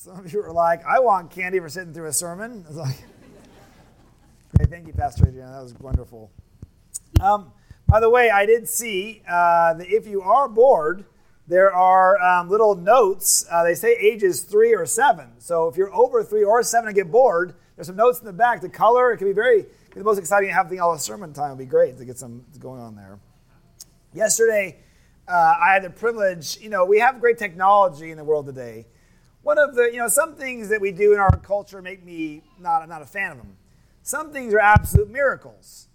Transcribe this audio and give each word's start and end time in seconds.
Some 0.00 0.16
of 0.16 0.32
you 0.32 0.40
are 0.44 0.52
like, 0.52 0.84
I 0.86 1.00
want 1.00 1.32
candy 1.32 1.58
for 1.58 1.68
sitting 1.68 1.92
through 1.92 2.06
a 2.06 2.12
sermon. 2.12 2.64
It's 2.68 2.76
like, 2.76 3.02
great, 4.56 4.70
thank 4.70 4.86
you, 4.86 4.92
Pastor 4.92 5.26
Adrian. 5.26 5.50
That 5.50 5.60
was 5.60 5.74
wonderful. 5.74 6.30
Um, 7.20 7.50
by 7.88 7.98
the 7.98 8.08
way, 8.08 8.30
I 8.30 8.46
did 8.46 8.68
see 8.68 9.22
uh, 9.28 9.74
that 9.74 9.88
if 9.88 10.06
you 10.06 10.22
are 10.22 10.48
bored, 10.48 11.04
there 11.48 11.74
are 11.74 12.16
um, 12.22 12.48
little 12.48 12.76
notes. 12.76 13.44
Uh, 13.50 13.64
they 13.64 13.74
say 13.74 13.96
ages 13.96 14.42
three 14.42 14.72
or 14.72 14.86
seven. 14.86 15.30
So 15.38 15.66
if 15.66 15.76
you're 15.76 15.92
over 15.92 16.22
three 16.22 16.44
or 16.44 16.62
seven 16.62 16.86
and 16.86 16.94
get 16.94 17.10
bored, 17.10 17.56
there's 17.74 17.88
some 17.88 17.96
notes 17.96 18.20
in 18.20 18.24
the 18.24 18.32
back. 18.32 18.60
The 18.60 18.68
color, 18.68 19.12
it 19.12 19.16
can 19.16 19.26
be 19.26 19.32
very, 19.32 19.66
the 19.96 20.04
most 20.04 20.18
exciting 20.18 20.50
having 20.50 20.78
all 20.78 20.92
the 20.92 21.00
sermon 21.00 21.32
time 21.32 21.50
would 21.50 21.58
be 21.58 21.64
great 21.64 21.98
to 21.98 22.04
get 22.04 22.18
some 22.18 22.44
going 22.60 22.80
on 22.80 22.94
there. 22.94 23.18
Yesterday, 24.14 24.78
uh, 25.26 25.54
I 25.60 25.72
had 25.72 25.82
the 25.82 25.90
privilege, 25.90 26.56
you 26.60 26.68
know, 26.68 26.84
we 26.84 27.00
have 27.00 27.18
great 27.18 27.36
technology 27.36 28.12
in 28.12 28.16
the 28.16 28.22
world 28.22 28.46
today. 28.46 28.86
One 29.48 29.56
of 29.56 29.74
the, 29.74 29.84
you 29.84 29.96
know, 29.96 30.08
some 30.08 30.34
things 30.34 30.68
that 30.68 30.78
we 30.78 30.92
do 30.92 31.14
in 31.14 31.18
our 31.18 31.34
culture 31.38 31.80
make 31.80 32.04
me 32.04 32.42
not, 32.60 32.82
I'm 32.82 32.88
not 32.90 33.00
a 33.00 33.06
fan 33.06 33.32
of 33.32 33.38
them. 33.38 33.56
Some 34.02 34.30
things 34.30 34.52
are 34.52 34.58
absolute 34.58 35.08
miracles. 35.08 35.88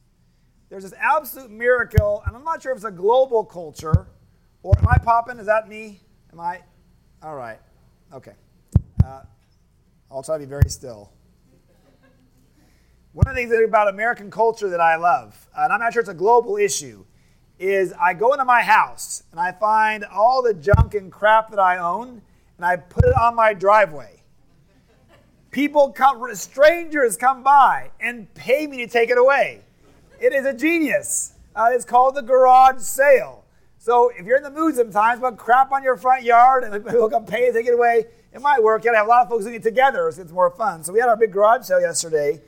There's 0.72 0.82
this 0.82 0.94
absolute 1.00 1.52
miracle, 1.52 2.24
and 2.26 2.36
I'm 2.36 2.44
not 2.44 2.64
sure 2.64 2.72
if 2.72 2.78
it's 2.78 2.86
a 2.86 2.90
global 2.90 3.46
culture 3.46 4.08
or 4.64 4.76
am 4.80 4.88
I 4.88 4.98
popping? 4.98 5.38
Is 5.38 5.46
that 5.46 5.70
me? 5.70 6.00
Am 6.32 6.40
I? 6.40 6.62
All 7.22 7.36
right. 7.36 7.60
Okay. 8.12 8.32
Uh, 9.06 9.22
I'll 10.10 10.24
try 10.24 10.40
to 10.40 10.44
be 10.44 10.50
very 10.50 10.68
still. 10.68 11.12
One 13.12 13.28
of 13.28 13.36
the 13.36 13.46
things 13.46 13.54
about 13.68 13.88
American 13.88 14.32
culture 14.32 14.70
that 14.70 14.82
I 14.82 14.96
love, 14.96 15.48
and 15.56 15.72
I'm 15.72 15.80
not 15.80 15.94
sure 15.94 16.00
it's 16.00 16.10
a 16.10 16.16
global 16.16 16.58
issue, 16.58 17.06
is 17.60 17.94
I 18.02 18.16
go 18.16 18.34
into 18.34 18.46
my 18.46 18.64
house 18.64 19.22
and 19.30 19.40
I 19.40 19.52
find 19.52 20.06
all 20.06 20.42
the 20.42 20.56
junk 20.56 20.96
and 20.96 21.12
crap 21.12 21.52
that 21.52 21.60
I 21.60 21.78
own 21.78 22.24
and 22.58 22.66
I 22.66 22.76
put 22.78 23.06
it 23.06 23.16
on 23.16 23.36
my 23.36 23.54
driveway. 23.54 24.22
People 25.52 25.92
come, 25.92 26.34
strangers 26.36 27.16
come 27.16 27.44
by 27.44 27.92
and 28.00 28.34
pay 28.34 28.66
me 28.66 28.78
to 28.78 28.88
take 28.88 29.10
it 29.10 29.18
away. 29.18 29.62
It 30.20 30.34
is 30.34 30.46
a 30.46 30.54
genius. 30.54 31.34
Uh, 31.56 31.70
it's 31.72 31.86
called 31.86 32.16
the 32.16 32.22
garage 32.22 32.82
sale. 32.82 33.46
So 33.78 34.10
if 34.18 34.26
you're 34.26 34.38
in 34.38 34.44
the 34.44 34.50
mood 34.50 34.76
sometimes, 34.76 35.20
put 35.20 35.38
crap 35.38 35.72
on 35.72 35.84
your 35.84 35.98
front 35.98 36.24
yard 36.24 36.64
and 36.64 36.86
people 36.88 37.10
come 37.10 37.26
pay 37.26 37.48
to 37.48 37.54
take 37.54 37.68
it 37.68 37.74
away, 37.74 38.06
it 38.34 38.42
might 38.42 38.64
work. 38.64 38.84
You 38.84 38.90
gotta 38.90 38.98
have 38.98 39.08
a 39.08 39.10
lot 39.10 39.24
of 39.24 39.30
folks 39.30 39.44
doing 39.44 39.56
it 39.56 39.64
together, 39.64 40.12
so 40.12 40.22
it's 40.22 40.32
more 40.32 40.50
fun. 40.50 40.84
So 40.84 40.92
we 40.92 41.00
had 41.00 41.10
our 41.10 41.18
big 41.18 41.32
garage 41.32 41.66
sale 41.66 41.82
yesterday, 41.82 42.42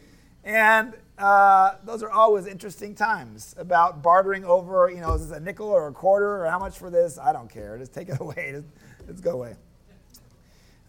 and 0.43 0.93
uh, 1.17 1.75
those 1.83 2.01
are 2.01 2.09
always 2.09 2.47
interesting 2.47 2.95
times 2.95 3.55
about 3.57 4.01
bartering 4.01 4.43
over, 4.45 4.89
you 4.89 4.99
know, 4.99 5.13
is 5.13 5.27
this 5.27 5.37
a 5.37 5.39
nickel 5.39 5.67
or 5.67 5.87
a 5.87 5.91
quarter 5.91 6.43
or 6.43 6.49
how 6.49 6.59
much 6.59 6.77
for 6.77 6.89
this? 6.89 7.19
I 7.19 7.31
don't 7.31 7.49
care. 7.49 7.77
Just 7.77 7.93
take 7.93 8.09
it 8.09 8.17
away. 8.21 8.51
Just, 8.51 8.67
just 9.07 9.23
go 9.23 9.31
away. 9.31 9.55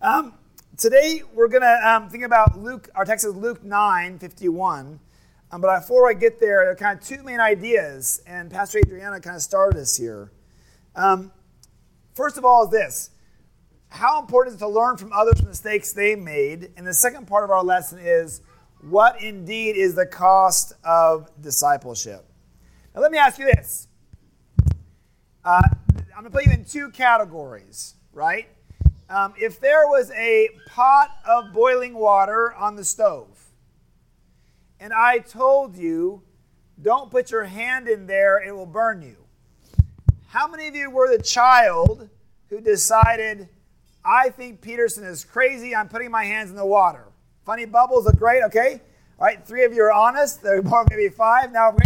Um, 0.07 0.35
today 0.77 1.23
we're 1.35 1.49
gonna 1.49 1.81
um, 1.85 2.09
think 2.09 2.23
about 2.23 2.57
Luke. 2.57 2.89
Our 2.95 3.05
text 3.05 3.27
is 3.27 3.35
Luke 3.35 3.65
9, 3.65 4.21
51. 4.21 5.01
Um, 5.51 5.61
but 5.61 5.81
before 5.81 6.09
I 6.09 6.13
get 6.13 6.39
there, 6.39 6.63
there 6.63 6.71
are 6.71 6.77
kind 6.77 6.97
of 6.97 7.05
two 7.05 7.25
main 7.25 7.41
ideas, 7.41 8.23
and 8.25 8.49
Pastor 8.49 8.79
Adriana 8.79 9.19
kind 9.21 9.35
of 9.35 9.43
started 9.43 9.81
us 9.81 9.97
here. 9.97 10.31
Um, 10.95 11.33
first 12.15 12.39
of 12.39 12.45
all, 12.45 12.67
is 12.67 12.71
this 12.71 13.11
how 13.89 14.21
important 14.21 14.55
is 14.55 14.63
it 14.63 14.65
to 14.65 14.69
learn 14.69 14.97
from 14.97 15.13
others' 15.13 15.43
mistakes 15.43 15.93
they 15.93 16.15
made? 16.15 16.71
And 16.77 16.87
the 16.87 16.95
second 16.95 17.27
part 17.27 17.43
of 17.43 17.51
our 17.51 17.65
lesson 17.65 17.99
is 17.99 18.43
what 18.89 19.21
indeed 19.21 19.75
is 19.75 19.97
the 19.97 20.07
cost 20.07 20.73
of 20.85 21.29
discipleship? 21.43 22.25
Now, 22.95 23.01
let 23.01 23.11
me 23.11 23.19
ask 23.19 23.41
you 23.41 23.47
this. 23.47 23.89
Uh, 25.45 25.63
I'm 26.17 26.23
going 26.23 26.25
to 26.27 26.31
put 26.31 26.47
you 26.47 26.53
in 26.53 26.65
two 26.65 26.91
categories, 26.91 27.97
right? 28.13 28.47
Um, 29.09 29.35
if 29.39 29.61
there 29.61 29.87
was 29.87 30.11
a 30.13 30.49
pot 30.67 31.11
of 31.25 31.53
boiling 31.53 31.95
water 31.95 32.53
on 32.55 32.75
the 32.75 32.85
stove, 32.85 33.29
and 34.81 34.93
I 34.93 35.19
told 35.19 35.77
you, 35.77 36.23
don't 36.83 37.11
put 37.11 37.31
your 37.31 37.45
hand 37.45 37.89
in 37.89 38.07
there, 38.07 38.43
it 38.45 38.53
will 38.53 38.67
burn 38.67 39.03
you. 39.03 39.17
How 40.27 40.49
many 40.49 40.67
of 40.67 40.75
you 40.75 40.91
were 40.91 41.17
the 41.17 41.23
child 41.23 42.09
who 42.49 42.61
decided, 42.61 43.49
I 44.05 44.31
think 44.31 44.61
Peterson 44.61 45.05
is 45.05 45.25
crazy, 45.25 45.75
I'm 45.75 45.89
putting 45.89 46.11
my 46.11 46.25
hands 46.25 46.51
in 46.51 46.57
the 46.57 46.67
water? 46.67 47.05
Funny 47.45 47.65
bubbles 47.65 48.07
look 48.07 48.17
great, 48.17 48.43
okay? 48.43 48.81
All 49.19 49.25
right, 49.25 49.47
three 49.47 49.65
of 49.65 49.73
you 49.73 49.83
are 49.85 49.93
honest, 49.93 50.43
there 50.43 50.59
are 50.59 50.63
more, 50.63 50.85
maybe 50.91 51.09
five. 51.09 51.53
Now, 51.53 51.77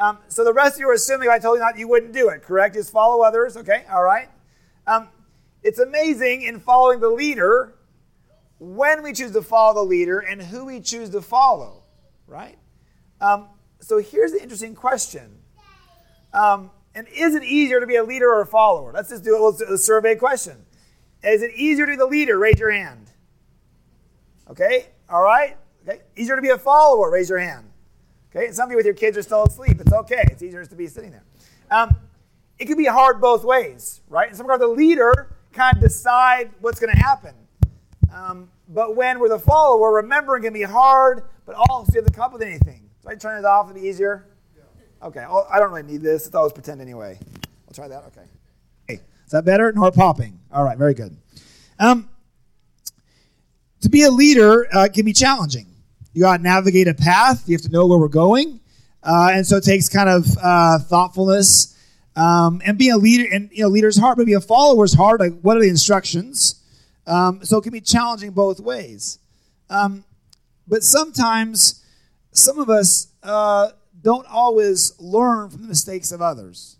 um, 0.00 0.18
so 0.28 0.44
the 0.44 0.52
rest 0.52 0.74
of 0.74 0.80
you 0.80 0.90
are 0.90 0.94
assuming 0.94 1.28
I 1.28 1.38
told 1.38 1.58
you 1.58 1.60
not, 1.60 1.78
you 1.78 1.86
wouldn't 1.86 2.12
do 2.12 2.28
it, 2.28 2.42
correct? 2.42 2.74
Just 2.74 2.90
follow 2.90 3.22
others, 3.22 3.56
okay? 3.56 3.84
All 3.90 4.02
right. 4.02 4.28
Um, 4.86 5.08
it's 5.66 5.78
amazing 5.78 6.42
in 6.42 6.60
following 6.60 7.00
the 7.00 7.10
leader 7.10 7.74
when 8.58 9.02
we 9.02 9.12
choose 9.12 9.32
to 9.32 9.42
follow 9.42 9.74
the 9.74 9.88
leader 9.88 10.18
and 10.18 10.40
who 10.40 10.64
we 10.64 10.80
choose 10.80 11.10
to 11.10 11.20
follow 11.20 11.82
right? 12.26 12.58
Um, 13.20 13.48
so 13.80 13.98
here's 13.98 14.32
the 14.32 14.42
interesting 14.42 14.74
question. 14.74 15.38
Um, 16.32 16.70
and 16.94 17.06
is 17.08 17.34
it 17.34 17.44
easier 17.44 17.80
to 17.80 17.86
be 17.86 17.96
a 17.96 18.04
leader 18.04 18.28
or 18.28 18.42
a 18.42 18.46
follower? 18.46 18.92
Let's 18.92 19.10
just 19.10 19.24
do 19.24 19.36
a, 19.36 19.74
a 19.74 19.78
survey 19.78 20.16
question. 20.16 20.64
Is 21.22 21.42
it 21.42 21.52
easier 21.54 21.86
to 21.86 21.92
be 21.92 21.96
the 21.96 22.06
leader? 22.06 22.38
Raise 22.38 22.58
your 22.58 22.70
hand. 22.70 23.10
Okay, 24.50 24.86
all 25.08 25.22
right. 25.22 25.56
Okay, 25.86 26.00
easier 26.16 26.36
to 26.36 26.42
be 26.42 26.50
a 26.50 26.58
follower? 26.58 27.10
Raise 27.10 27.28
your 27.28 27.38
hand. 27.38 27.70
Okay, 28.30 28.46
and 28.46 28.54
some 28.54 28.66
of 28.66 28.70
you 28.70 28.76
with 28.76 28.86
your 28.86 28.94
kids 28.94 29.16
are 29.16 29.22
still 29.22 29.44
asleep. 29.44 29.80
It's 29.80 29.92
okay. 29.92 30.24
It's 30.30 30.42
easier 30.42 30.64
to 30.64 30.76
be 30.76 30.86
sitting 30.86 31.10
there. 31.10 31.24
Um, 31.70 31.96
it 32.58 32.66
can 32.66 32.76
be 32.76 32.86
hard 32.86 33.20
both 33.20 33.44
ways, 33.44 34.00
right? 34.08 34.28
In 34.28 34.34
some 34.34 34.46
regard, 34.46 34.60
the 34.60 34.68
leader 34.68 35.35
kind 35.56 35.76
of 35.76 35.82
decide 35.82 36.50
what's 36.60 36.78
going 36.78 36.94
to 36.94 37.00
happen. 37.02 37.34
Um, 38.14 38.50
but 38.68 38.94
when 38.94 39.18
we're 39.18 39.28
the 39.28 39.38
follower, 39.38 39.94
remembering 39.94 40.42
can 40.42 40.52
be 40.52 40.62
hard, 40.62 41.24
but 41.44 41.56
also 41.56 41.92
you 41.92 42.00
have 42.00 42.06
to 42.06 42.12
come 42.12 42.24
up 42.24 42.32
with 42.32 42.42
anything. 42.42 42.88
So 43.02 43.10
I 43.10 43.14
turn 43.14 43.38
it 43.38 43.44
off, 43.44 43.66
it'd 43.70 43.80
be 43.80 43.88
easier. 43.88 44.26
Yeah. 44.56 45.06
Okay, 45.08 45.20
well, 45.20 45.46
I 45.52 45.58
don't 45.58 45.70
really 45.70 45.90
need 45.90 46.02
this. 46.02 46.26
It's 46.26 46.34
always 46.34 46.52
pretend 46.52 46.80
anyway. 46.80 47.18
I'll 47.66 47.74
try 47.74 47.88
that. 47.88 48.04
Okay. 48.08 48.26
Hey, 48.86 48.94
is 49.24 49.32
that 49.32 49.44
better? 49.44 49.72
No 49.72 49.82
more 49.82 49.92
popping. 49.92 50.38
All 50.52 50.64
right, 50.64 50.76
very 50.76 50.94
good. 50.94 51.16
Um, 51.78 52.08
to 53.80 53.88
be 53.88 54.02
a 54.02 54.10
leader 54.10 54.66
uh, 54.74 54.88
can 54.92 55.04
be 55.04 55.12
challenging. 55.12 55.66
You 56.12 56.22
got 56.22 56.38
to 56.38 56.42
navigate 56.42 56.88
a 56.88 56.94
path. 56.94 57.48
You 57.48 57.54
have 57.56 57.62
to 57.62 57.70
know 57.70 57.86
where 57.86 57.98
we're 57.98 58.08
going, 58.08 58.60
uh, 59.02 59.30
and 59.32 59.46
so 59.46 59.56
it 59.56 59.64
takes 59.64 59.88
kind 59.88 60.08
of 60.08 60.26
uh, 60.42 60.78
thoughtfulness. 60.78 61.75
Um, 62.16 62.62
and 62.64 62.78
being 62.78 62.92
a 62.92 62.96
leader, 62.96 63.28
and 63.32 63.50
you 63.52 63.62
know, 63.62 63.68
leader's 63.68 63.98
hard, 63.98 64.16
but 64.16 64.24
being 64.24 64.38
a 64.38 64.40
follower 64.40 64.84
is 64.84 64.94
hard. 64.94 65.20
Like, 65.20 65.38
what 65.42 65.56
are 65.56 65.60
the 65.60 65.68
instructions? 65.68 66.62
Um, 67.06 67.44
so 67.44 67.58
it 67.58 67.62
can 67.62 67.72
be 67.72 67.80
challenging 67.80 68.30
both 68.30 68.58
ways. 68.58 69.18
Um, 69.68 70.04
but 70.66 70.82
sometimes 70.82 71.84
some 72.32 72.58
of 72.58 72.70
us 72.70 73.08
uh, 73.22 73.70
don't 74.02 74.26
always 74.28 74.98
learn 74.98 75.50
from 75.50 75.62
the 75.62 75.68
mistakes 75.68 76.10
of 76.10 76.22
others. 76.22 76.78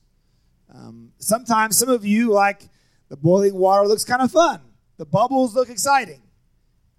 Um, 0.75 1.13
sometimes 1.19 1.77
some 1.77 1.89
of 1.89 2.05
you, 2.05 2.33
like 2.33 2.63
the 3.09 3.17
boiling 3.17 3.55
water, 3.55 3.87
looks 3.87 4.05
kind 4.05 4.23
of 4.23 4.33
fun. 4.33 4.61
The 4.97 5.07
bubbles 5.07 5.55
look 5.55 5.69
exciting. 5.69 6.23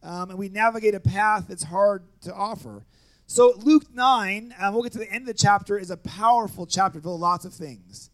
Um, 0.04 0.30
and 0.30 0.40
we 0.40 0.50
navigate 0.50 0.96
a 0.96 1.00
path 1.00 1.46
that's 1.50 1.64
hard 1.64 2.04
to 2.22 2.34
offer. 2.34 2.86
So, 3.26 3.54
Luke 3.58 3.94
9, 3.94 4.56
and 4.58 4.74
we'll 4.74 4.84
get 4.84 4.94
to 4.94 5.00
the 5.00 5.12
end 5.12 5.24
of 5.24 5.28
the 5.28 5.34
chapter, 5.34 5.78
is 5.78 5.92
a 5.92 5.98
powerful 5.98 6.66
chapter 6.66 7.02
full 7.02 7.16
of 7.16 7.22
lots 7.22 7.44
of 7.44 7.54
things. 7.54 8.10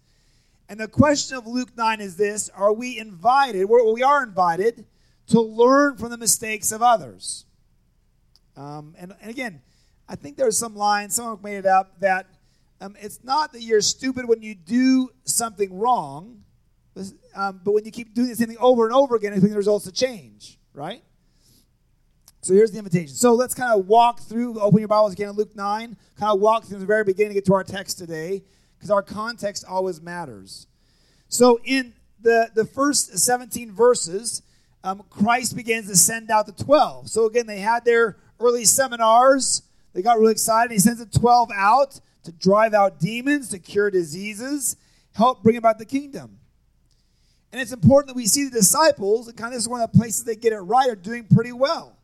And 0.69 0.79
the 0.79 0.88
question 0.88 1.38
of 1.38 1.46
Luke 1.46 1.75
9 1.75 2.01
is 2.01 2.16
this 2.16 2.50
Are 2.50 2.74
we 2.74 2.97
invited? 2.97 3.66
we 3.66 4.03
are 4.03 4.24
invited 4.24 4.85
to 5.28 5.41
learn 5.41 5.97
from 5.97 6.09
the 6.09 6.18
mistakes 6.18 6.72
of 6.72 6.81
others. 6.81 7.46
Um, 8.56 8.94
and, 8.97 9.13
and, 9.22 9.31
again, 9.31 9.62
I 10.07 10.16
think 10.16 10.38
there's 10.38 10.57
some 10.57 10.75
line, 10.75 11.09
someone 11.09 11.40
made 11.41 11.57
it 11.57 11.66
up, 11.66 12.00
that 12.02 12.28
um, 12.81 12.96
it's 13.00 13.23
not 13.23 13.53
that 13.53 13.62
you're 13.62 13.81
stupid 13.81 14.28
when 14.28 14.41
you 14.41 14.53
do 14.53 15.09
something 15.23 15.73
wrong, 15.73 16.44
um, 17.35 17.62
but 17.63 17.72
when 17.73 17.85
you 17.85 17.91
keep 17.91 18.13
doing 18.13 18.28
the 18.28 18.35
same 18.35 18.50
thing 18.50 18.57
over 18.59 18.85
and 18.85 18.94
over 18.94 19.16
again, 19.16 19.34
I 19.34 19.38
think 19.38 19.52
the 19.52 19.57
results 19.57 19.85
to 19.85 19.91
change, 19.91 20.59
right? 20.73 21.02
So 22.41 22.53
here's 22.53 22.72
the 22.72 22.78
invitation. 22.78 23.16
So 23.16 23.34
let's 23.34 23.55
kind 23.55 23.79
of 23.79 23.87
walk 23.87 24.20
through, 24.20 24.59
open 24.59 24.79
your 24.79 24.90
Bibles 24.90 25.14
again 25.14 25.29
in 25.29 25.35
Luke 25.35 25.55
9, 25.55 25.97
kind 26.20 26.32
of 26.34 26.40
walk 26.41 26.66
through 26.66 26.79
the 26.79 26.85
very 26.85 27.05
beginning 27.05 27.29
to 27.29 27.35
get 27.35 27.46
to 27.46 27.53
our 27.53 27.64
text 27.64 27.97
today, 27.97 28.43
because 28.84 28.91
our 28.91 29.02
context 29.02 29.64
always 29.66 30.02
matters. 30.02 30.68
So 31.30 31.62
in 31.64 31.94
the, 32.22 32.50
the 32.53 32.66
first 32.66 33.18
17 33.18 33.72
verses, 33.72 34.41
um, 34.84 35.03
Christ 35.09 35.56
begins 35.56 35.88
to 35.88 35.96
send 35.96 36.30
out 36.30 36.47
the 36.47 36.52
12. 36.52 37.08
So 37.08 37.26
again, 37.26 37.47
they 37.47 37.62
had 37.62 37.85
their 37.85 38.18
early 38.41 38.66
seminars. 38.66 39.62
They 39.94 40.02
got 40.02 40.20
really 40.20 40.34
excited. 40.34 40.70
He 40.74 40.80
sends 40.80 41.00
the 41.00 41.18
12 41.18 41.52
out 41.56 42.02
to 42.26 42.34
drive 42.34 42.74
out 42.74 43.00
demons, 43.00 43.47
to 43.52 43.59
cure 43.59 43.90
diseases, 43.90 44.76
help 45.14 45.44
bring 45.44 45.56
about 45.56 45.80
the 45.80 45.85
kingdom. 45.85 46.40
And 47.53 47.62
it's 47.62 47.72
important 47.72 48.09
that 48.09 48.18
we 48.18 48.26
see 48.26 48.44
the 48.44 48.52
disciples, 48.52 49.30
and 49.30 49.38
kind 49.38 49.47
of 49.47 49.53
this 49.53 49.64
is 49.64 49.70
one 49.70 49.80
of 49.80 49.94
the 49.94 49.97
places 49.97 50.26
they 50.26 50.35
get 50.35 50.52
it 50.52 50.58
right, 50.58 50.90
are 50.90 50.96
doing 50.96 51.24
pretty 51.34 51.53
well. 51.53 51.96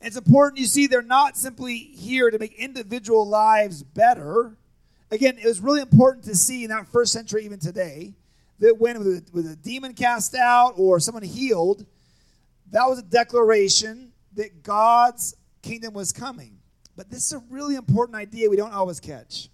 It's 0.00 0.16
important 0.16 0.60
you 0.60 0.66
see 0.66 0.86
they're 0.86 1.02
not 1.02 1.36
simply 1.36 1.76
here 1.76 2.30
to 2.30 2.38
make 2.38 2.54
individual 2.54 3.28
lives 3.28 3.82
better. 3.82 4.56
Again, 5.12 5.38
it 5.38 5.46
was 5.46 5.60
really 5.60 5.82
important 5.82 6.24
to 6.24 6.34
see 6.34 6.64
in 6.64 6.70
that 6.70 6.88
first 6.88 7.12
century, 7.12 7.44
even 7.44 7.60
today, 7.60 8.14
that 8.58 8.78
when 8.78 8.98
with 8.98 9.06
a, 9.06 9.22
with 9.32 9.46
a 9.46 9.56
demon 9.56 9.92
cast 9.92 10.34
out 10.34 10.72
or 10.76 10.98
someone 10.98 11.22
healed, 11.22 11.86
That 12.72 12.88
was 12.88 12.98
a 12.98 13.02
declaration 13.02 14.12
that 14.34 14.62
God's 14.62 15.36
kingdom 15.60 15.92
was 15.92 16.10
coming. 16.10 16.58
But 16.96 17.10
this 17.10 17.26
is 17.26 17.34
a 17.34 17.42
really 17.50 17.76
important 17.76 18.16
idea 18.16 18.48
we 18.48 18.56
don't 18.56 18.72
always 18.72 18.98
catch. 18.98 19.48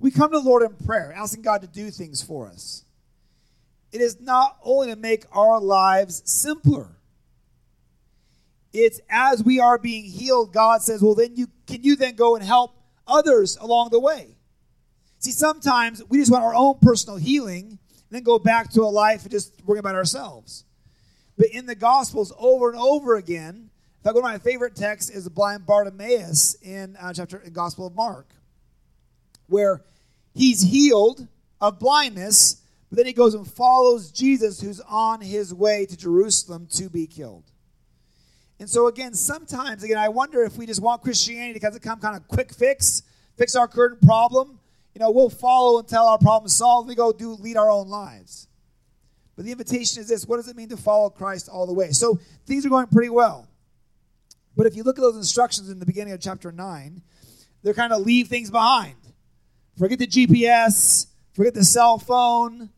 We 0.00 0.10
come 0.10 0.32
to 0.32 0.38
the 0.38 0.44
Lord 0.44 0.62
in 0.62 0.74
prayer, 0.84 1.12
asking 1.12 1.42
God 1.42 1.60
to 1.60 1.68
do 1.68 1.90
things 1.90 2.22
for 2.22 2.48
us. 2.48 2.84
It 3.92 4.00
is 4.00 4.20
not 4.20 4.56
only 4.64 4.88
to 4.88 4.96
make 4.96 5.24
our 5.30 5.60
lives 5.60 6.22
simpler. 6.24 6.88
It's 8.72 9.00
as 9.10 9.44
we 9.44 9.60
are 9.60 9.76
being 9.76 10.04
healed, 10.04 10.54
God 10.54 10.80
says, 10.80 11.02
well, 11.02 11.14
then 11.14 11.36
you 11.36 11.48
can 11.66 11.82
you 11.82 11.94
then 11.94 12.16
go 12.16 12.34
and 12.34 12.44
help 12.44 12.74
others 13.06 13.56
along 13.60 13.90
the 13.90 14.00
way. 14.00 14.36
See, 15.18 15.30
sometimes 15.30 16.02
we 16.08 16.18
just 16.18 16.32
want 16.32 16.44
our 16.44 16.54
own 16.54 16.78
personal 16.80 17.16
healing 17.16 17.66
and 17.68 17.78
then 18.10 18.22
go 18.22 18.38
back 18.38 18.70
to 18.72 18.82
a 18.82 18.90
life 18.90 19.24
of 19.24 19.30
just 19.30 19.54
worrying 19.64 19.78
about 19.78 19.94
ourselves. 19.94 20.64
But 21.38 21.48
in 21.48 21.66
the 21.66 21.74
Gospels, 21.74 22.32
over 22.38 22.70
and 22.70 22.78
over 22.78 23.16
again, 23.16 23.70
in 24.02 24.04
fact, 24.04 24.16
one 24.16 24.24
of 24.24 24.30
my 24.32 24.38
favorite 24.38 24.74
texts 24.74 25.10
is 25.10 25.22
the 25.24 25.30
blind 25.30 25.64
Bartimaeus 25.64 26.56
in 26.60 26.96
uh, 27.00 27.12
chapter 27.12 27.38
in 27.38 27.52
Gospel 27.52 27.86
of 27.86 27.94
Mark, 27.94 28.26
where 29.46 29.84
he's 30.34 30.60
healed 30.60 31.28
of 31.60 31.78
blindness, 31.78 32.62
but 32.90 32.96
then 32.96 33.06
he 33.06 33.12
goes 33.12 33.34
and 33.34 33.46
follows 33.46 34.10
Jesus, 34.10 34.60
who's 34.60 34.80
on 34.80 35.20
his 35.20 35.54
way 35.54 35.86
to 35.86 35.96
Jerusalem 35.96 36.66
to 36.72 36.90
be 36.90 37.06
killed. 37.06 37.44
And 38.62 38.70
so, 38.70 38.86
again, 38.86 39.12
sometimes, 39.12 39.82
again, 39.82 39.98
I 39.98 40.08
wonder 40.08 40.44
if 40.44 40.56
we 40.56 40.66
just 40.66 40.80
want 40.80 41.02
Christianity 41.02 41.58
to 41.58 41.80
come 41.80 41.98
kind 41.98 42.14
of 42.14 42.28
quick 42.28 42.54
fix, 42.54 43.02
fix 43.36 43.56
our 43.56 43.66
current 43.66 44.00
problem. 44.02 44.60
You 44.94 45.00
know, 45.00 45.10
we'll 45.10 45.30
follow 45.30 45.80
until 45.80 46.04
our 46.04 46.16
problem 46.16 46.46
is 46.46 46.56
solved. 46.56 46.88
We 46.88 46.94
go 46.94 47.12
do 47.12 47.32
lead 47.32 47.56
our 47.56 47.68
own 47.68 47.88
lives. 47.88 48.46
But 49.34 49.46
the 49.46 49.50
invitation 49.50 50.00
is 50.00 50.06
this 50.06 50.28
what 50.28 50.36
does 50.36 50.46
it 50.46 50.54
mean 50.54 50.68
to 50.68 50.76
follow 50.76 51.10
Christ 51.10 51.48
all 51.48 51.66
the 51.66 51.72
way? 51.72 51.90
So 51.90 52.20
things 52.46 52.64
are 52.64 52.68
going 52.68 52.86
pretty 52.86 53.08
well. 53.08 53.48
But 54.56 54.66
if 54.66 54.76
you 54.76 54.84
look 54.84 54.96
at 54.96 55.02
those 55.02 55.16
instructions 55.16 55.68
in 55.68 55.80
the 55.80 55.86
beginning 55.86 56.12
of 56.12 56.20
chapter 56.20 56.52
9, 56.52 57.02
they're 57.64 57.74
kind 57.74 57.92
of 57.92 58.02
leave 58.02 58.28
things 58.28 58.48
behind. 58.48 58.94
Forget 59.76 59.98
the 59.98 60.06
GPS, 60.06 61.08
forget 61.32 61.52
the 61.52 61.64
cell 61.64 61.98
phone, 61.98 62.70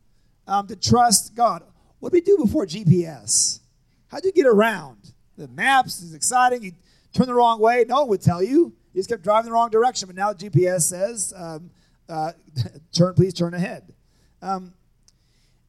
um, 0.47 0.65
to 0.65 0.75
trust 0.75 1.35
God. 1.35 1.61
What 1.99 2.11
did 2.11 2.17
we 2.17 2.21
do 2.21 2.43
before 2.43 2.65
GPS? 2.65 3.59
How'd 4.07 4.25
you 4.25 4.31
get 4.31 4.47
around? 4.47 5.04
The 5.37 5.47
maps 5.47 6.01
is 6.01 6.13
exciting. 6.13 6.63
You 6.63 6.71
turn 7.13 7.27
the 7.27 7.33
wrong 7.33 7.59
way, 7.59 7.85
no 7.87 8.01
one 8.01 8.09
would 8.09 8.21
tell 8.21 8.41
you. 8.41 8.73
You 8.93 8.99
just 8.99 9.09
kept 9.09 9.23
driving 9.23 9.45
the 9.45 9.53
wrong 9.53 9.69
direction. 9.69 10.07
But 10.07 10.15
now 10.15 10.33
GPS 10.33 10.83
says, 10.83 11.33
um, 11.35 11.69
uh, 12.07 12.31
turn, 12.93 13.13
please 13.13 13.33
turn 13.33 13.53
ahead. 13.53 13.93
Um, 14.41 14.73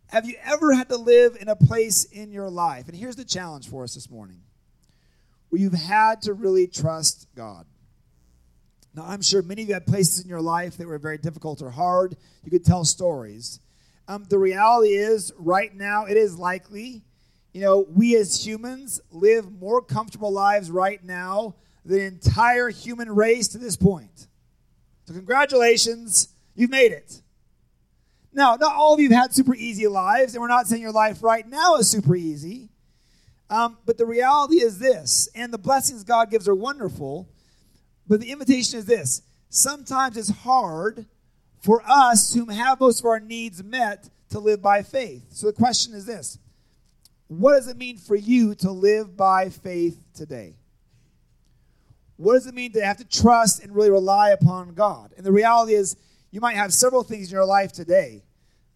have 0.09 0.27
you 0.27 0.37
ever 0.45 0.73
had 0.75 0.89
to 0.91 0.97
live 0.97 1.37
in 1.41 1.49
a 1.49 1.57
place 1.57 2.05
in 2.05 2.31
your 2.31 2.49
life? 2.49 2.87
And 2.89 2.97
here's 2.97 3.17
the 3.17 3.25
challenge 3.25 3.69
for 3.69 3.83
us 3.83 3.95
this 3.95 4.11
morning 4.11 4.41
where 5.49 5.61
you've 5.61 5.73
had 5.73 6.23
to 6.23 6.33
really 6.33 6.67
trust 6.67 7.27
God. 7.35 7.67
Now, 8.95 9.05
I'm 9.07 9.23
sure 9.23 9.43
many 9.43 9.63
of 9.63 9.69
you 9.69 9.75
had 9.75 9.87
places 9.87 10.23
in 10.23 10.29
your 10.29 10.41
life 10.41 10.79
that 10.79 10.87
were 10.87 10.99
very 10.99 11.19
difficult 11.19 11.61
or 11.61 11.71
hard. 11.71 12.17
You 12.45 12.51
could 12.51 12.65
tell 12.65 12.85
stories. 12.85 13.61
Um, 14.09 14.25
the 14.29 14.39
reality 14.39 14.95
is, 14.95 15.33
right 15.37 15.75
now, 15.75 16.07
it 16.07 16.17
is 16.17 16.39
likely, 16.39 17.03
you 17.57 17.63
know, 17.63 17.87
we 17.89 18.15
as 18.17 18.47
humans 18.47 19.01
live 19.11 19.51
more 19.51 19.81
comfortable 19.81 20.31
lives 20.31 20.71
right 20.71 21.03
now 21.03 21.55
than 21.87 21.97
the 21.97 22.05
entire 22.05 22.69
human 22.69 23.11
race 23.11 23.49
to 23.49 23.57
this 23.57 23.77
point. 23.77 24.27
So, 25.07 25.15
congratulations, 25.15 26.29
you've 26.55 26.69
made 26.69 26.93
it. 26.93 27.23
Now, 28.31 28.57
not 28.57 28.75
all 28.75 28.93
of 28.93 29.01
you 29.01 29.09
have 29.09 29.23
had 29.23 29.35
super 29.35 29.55
easy 29.55 29.87
lives, 29.87 30.35
and 30.35 30.43
we're 30.43 30.49
not 30.49 30.67
saying 30.67 30.83
your 30.83 30.93
life 30.93 31.23
right 31.23 31.49
now 31.49 31.77
is 31.77 31.89
super 31.89 32.15
easy. 32.15 32.69
Um, 33.49 33.79
but 33.87 33.97
the 33.97 34.05
reality 34.05 34.57
is 34.57 34.79
this, 34.79 35.27
and 35.35 35.51
the 35.51 35.57
blessings 35.57 36.05
God 36.05 36.31
gives 36.31 36.47
are 36.47 36.55
wonderful, 36.55 37.27
but 38.07 38.21
the 38.21 38.33
invitation 38.33 38.79
is 38.79 38.85
this 38.85 39.23
sometimes 39.49 40.19
it's 40.19 40.29
hard 40.29 41.07
for 41.63 41.83
us 41.87 42.35
who 42.35 42.51
have 42.51 42.81
most 42.81 43.01
of 43.01 43.07
our 43.07 43.19
needs 43.19 43.65
met 43.65 44.11
to 44.29 44.41
live 44.41 44.61
by 44.61 44.83
faith. 44.83 45.25
So 45.31 45.47
the 45.47 45.55
question 45.55 45.95
is 45.95 46.05
this 46.05 46.39
What 47.29 47.55
does 47.55 47.69
it 47.69 47.77
mean 47.77 47.97
for 47.97 48.15
you 48.15 48.55
to 48.57 48.71
live 48.71 49.17
by 49.17 49.49
faith 49.49 49.99
today? 50.15 50.57
What 52.17 52.35
does 52.35 52.47
it 52.47 52.55
mean 52.55 52.73
to 52.73 52.85
have 52.85 52.97
to 52.99 53.05
trust 53.05 53.63
and 53.63 53.75
really 53.75 53.91
rely 53.91 54.31
upon 54.31 54.75
God? 54.75 55.13
And 55.17 55.27
the 55.27 55.33
reality 55.33 55.75
is, 55.75 55.97
you 56.31 56.41
might 56.41 56.57
have 56.57 56.73
several 56.73 57.03
things 57.03 57.29
in 57.29 57.35
your 57.35 57.45
life 57.45 57.73
today, 57.73 58.23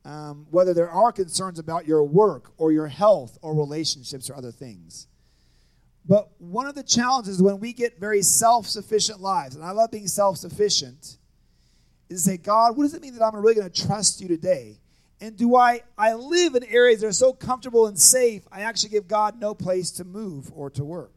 um, 0.05 0.47
whether 0.51 0.75
there 0.75 0.91
are 0.91 1.13
concerns 1.13 1.59
about 1.59 1.87
your 1.87 2.05
work 2.05 2.53
or 2.57 2.73
your 2.73 2.87
health 2.87 3.39
or 3.43 3.55
relationships 3.55 4.29
or 4.29 4.37
other 4.37 4.53
things. 4.53 5.07
But 6.07 6.31
one 6.39 6.67
of 6.67 6.75
the 6.75 6.83
challenges 6.83 7.43
when 7.43 7.61
we 7.61 7.73
get 7.73 8.01
very 8.01 8.23
self 8.23 8.67
sufficient 8.67 9.21
lives, 9.21 9.55
and 9.55 9.65
I 9.65 9.71
love 9.71 9.91
being 9.91 10.09
self 10.09 10.39
sufficient, 10.39 11.19
is 12.09 12.25
to 12.25 12.31
say, 12.31 12.37
God, 12.37 12.77
what 12.77 12.85
does 12.85 12.95
it 12.95 13.03
mean 13.03 13.15
that 13.15 13.25
I'm 13.25 13.37
really 13.37 13.55
going 13.55 13.71
to 13.71 13.87
trust 13.87 14.21
you 14.21 14.29
today? 14.29 14.80
And 15.21 15.37
do 15.37 15.55
I, 15.55 15.83
I 15.99 16.15
live 16.15 16.55
in 16.55 16.65
areas 16.65 17.01
that 17.01 17.09
are 17.09 17.13
so 17.13 17.33
comfortable 17.33 17.87
and 17.87 17.99
safe, 17.99 18.43
I 18.51 18.63
actually 18.63 18.91
give 18.91 19.07
God 19.07 19.39
no 19.39 19.55
place 19.55 19.91
to 19.93 20.05
move 20.05 20.51
or 20.55 20.71
to 20.71 20.85
work? 20.85 21.13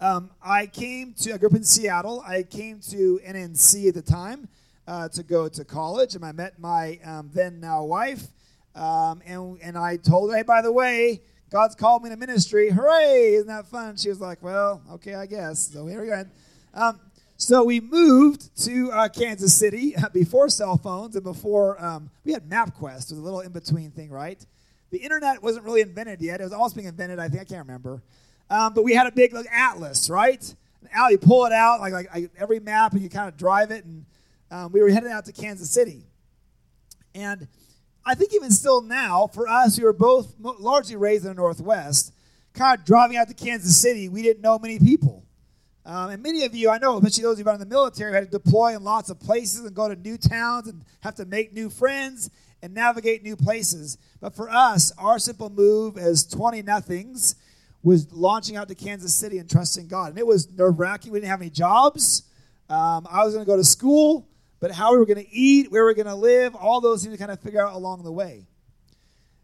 Um, 0.00 0.30
I 0.42 0.66
came 0.66 1.14
to, 1.20 1.34
I 1.34 1.38
grew 1.38 1.48
up 1.48 1.56
in 1.56 1.64
Seattle. 1.64 2.22
I 2.26 2.42
came 2.42 2.80
to 2.90 3.18
NNC 3.26 3.88
at 3.88 3.94
the 3.94 4.02
time 4.02 4.48
uh, 4.86 5.08
to 5.08 5.22
go 5.22 5.48
to 5.48 5.64
college, 5.64 6.14
and 6.14 6.24
I 6.24 6.32
met 6.32 6.58
my 6.58 7.00
um, 7.04 7.30
then 7.32 7.60
now 7.60 7.82
wife. 7.84 8.26
Um, 8.74 9.22
and, 9.24 9.58
and 9.62 9.78
I 9.78 9.96
told 9.96 10.30
her, 10.30 10.36
hey, 10.36 10.42
by 10.42 10.60
the 10.60 10.70
way, 10.70 11.22
God's 11.50 11.74
called 11.74 12.02
me 12.02 12.10
to 12.10 12.16
ministry. 12.16 12.70
Hooray! 12.70 13.34
Isn't 13.34 13.48
that 13.48 13.66
fun? 13.66 13.96
She 13.96 14.08
was 14.08 14.20
like, 14.20 14.42
well, 14.42 14.82
okay, 14.92 15.14
I 15.14 15.26
guess. 15.26 15.68
So 15.72 15.86
here 15.86 16.02
we 16.02 16.08
go. 16.08 16.24
Um, 16.74 17.00
so 17.36 17.64
we 17.64 17.80
moved 17.80 18.56
to 18.64 18.90
uh, 18.92 19.08
Kansas 19.08 19.54
City 19.54 19.94
before 20.12 20.48
cell 20.48 20.76
phones 20.76 21.16
and 21.16 21.24
before 21.24 21.82
um, 21.84 22.10
we 22.24 22.32
had 22.32 22.48
MapQuest. 22.48 23.10
Was 23.10 23.12
a 23.12 23.14
little 23.22 23.40
in 23.40 23.52
between 23.52 23.90
thing, 23.90 24.10
right? 24.10 24.44
The 24.90 24.98
internet 24.98 25.42
wasn't 25.42 25.64
really 25.64 25.82
invented 25.82 26.22
yet. 26.22 26.40
It 26.40 26.44
was 26.44 26.52
almost 26.52 26.76
being 26.76 26.88
invented. 26.88 27.18
I 27.18 27.28
think 27.28 27.42
I 27.42 27.44
can't 27.44 27.66
remember. 27.66 28.02
Um, 28.48 28.72
but 28.72 28.84
we 28.84 28.94
had 28.94 29.06
a 29.06 29.12
big 29.12 29.34
like, 29.34 29.46
atlas, 29.52 30.08
right? 30.08 30.42
And 30.80 30.90
Al, 30.92 31.10
you 31.10 31.18
pull 31.18 31.44
it 31.44 31.52
out 31.52 31.80
like, 31.80 31.92
like, 31.92 32.30
every 32.38 32.60
map, 32.60 32.92
and 32.92 33.02
you 33.02 33.10
kind 33.10 33.28
of 33.28 33.36
drive 33.36 33.70
it. 33.70 33.84
And 33.84 34.06
um, 34.50 34.72
we 34.72 34.80
were 34.80 34.88
heading 34.88 35.10
out 35.10 35.24
to 35.26 35.32
Kansas 35.32 35.70
City, 35.70 36.06
and 37.14 37.48
I 38.04 38.14
think 38.14 38.32
even 38.34 38.52
still 38.52 38.82
now, 38.82 39.26
for 39.26 39.48
us 39.48 39.76
who 39.76 39.84
were 39.84 39.92
both 39.92 40.34
largely 40.38 40.94
raised 40.94 41.24
in 41.24 41.30
the 41.30 41.34
Northwest, 41.34 42.12
kind 42.54 42.78
of 42.78 42.86
driving 42.86 43.16
out 43.16 43.26
to 43.28 43.34
Kansas 43.34 43.76
City, 43.76 44.08
we 44.08 44.22
didn't 44.22 44.42
know 44.42 44.58
many 44.60 44.78
people. 44.78 45.25
Um, 45.86 46.10
and 46.10 46.22
many 46.22 46.44
of 46.44 46.54
you, 46.54 46.68
I 46.68 46.78
know, 46.78 46.96
especially 46.98 47.22
those 47.22 47.40
of 47.40 47.46
you 47.46 47.52
in 47.52 47.60
the 47.60 47.64
military, 47.64 48.12
had 48.12 48.30
to 48.30 48.38
deploy 48.38 48.74
in 48.74 48.82
lots 48.82 49.08
of 49.08 49.20
places 49.20 49.64
and 49.64 49.74
go 49.74 49.88
to 49.88 49.96
new 49.96 50.18
towns 50.18 50.68
and 50.68 50.84
have 51.00 51.14
to 51.14 51.24
make 51.24 51.52
new 51.52 51.70
friends 51.70 52.28
and 52.60 52.74
navigate 52.74 53.22
new 53.22 53.36
places. 53.36 53.96
But 54.20 54.34
for 54.34 54.50
us, 54.50 54.92
our 54.98 55.18
simple 55.18 55.48
move 55.48 55.96
as 55.96 56.26
20 56.26 56.62
nothings 56.62 57.36
was 57.82 58.12
launching 58.12 58.56
out 58.56 58.66
to 58.68 58.74
Kansas 58.74 59.14
City 59.14 59.38
and 59.38 59.48
trusting 59.48 59.86
God. 59.86 60.10
And 60.10 60.18
it 60.18 60.26
was 60.26 60.50
nerve 60.50 60.78
wracking. 60.78 61.12
We 61.12 61.20
didn't 61.20 61.30
have 61.30 61.40
any 61.40 61.50
jobs. 61.50 62.24
Um, 62.68 63.06
I 63.08 63.24
was 63.24 63.32
going 63.32 63.46
to 63.46 63.50
go 63.50 63.56
to 63.56 63.64
school 63.64 64.28
but 64.60 64.70
how 64.70 64.92
we 64.92 64.98
were 64.98 65.06
going 65.06 65.24
to 65.24 65.32
eat, 65.32 65.70
where 65.70 65.82
we 65.82 65.90
were 65.90 65.94
going 65.94 66.06
to 66.06 66.14
live, 66.14 66.54
all 66.54 66.80
those 66.80 67.02
things 67.02 67.14
to 67.14 67.18
kind 67.18 67.30
of 67.30 67.40
figure 67.40 67.64
out 67.64 67.74
along 67.74 68.02
the 68.02 68.12
way. 68.12 68.46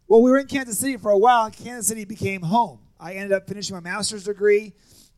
Well, 0.09 0.23
we 0.23 0.31
were 0.31 0.39
in 0.39 0.47
Kansas 0.47 0.79
City 0.79 0.97
for 0.97 1.11
a 1.11 1.19
while, 1.19 1.47
and 1.47 1.55
Kansas 1.55 1.87
City 1.87 2.05
became 2.05 2.43
home. 2.43 2.81
I 2.99 3.15
ended 3.15 3.33
up 3.33 3.49
finishing 3.49 3.75
my 3.75 3.81
master's 3.81 4.25
degree, 4.25 4.73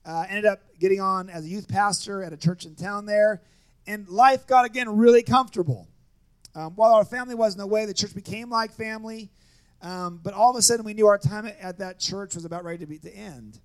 uh, 0.06 0.26
ended 0.28 0.46
up 0.46 0.61
getting 0.78 1.00
on 1.00 1.30
as 1.30 1.44
a 1.44 1.49
youth 1.49 1.68
pastor 1.68 2.23
at 2.23 2.32
a 2.32 2.37
church 2.37 2.66
in 2.66 2.75
town 2.75 3.06
there, 3.06 3.42
and 3.87 4.08
life 4.08 4.46
got 4.46 4.64
again 4.64 4.96
really 4.96 5.23
comfortable. 5.23 5.88
Um, 6.54 6.73
while 6.76 6.94
our 6.94 7.04
family 7.04 7.34
wasn't 7.34 7.62
away, 7.62 7.84
the 7.84 7.94
church 7.94 8.14
became 8.14 8.50
like 8.50 8.73
family. 8.73 9.30
Um, 9.82 10.20
but 10.23 10.34
all 10.34 10.50
of 10.50 10.56
a 10.56 10.62
sudden, 10.62 10.84
we 10.84 10.94
knew 10.94 11.06
our 11.06 11.18
time 11.18 11.50
at 11.61 11.78
that 11.78 11.99
church 11.99 12.34
was 12.34 12.44
about 12.44 12.64
ready 12.64 12.78
to 12.78 12.87
be 12.87 12.99
to 13.00 13.14
end. 13.14 13.61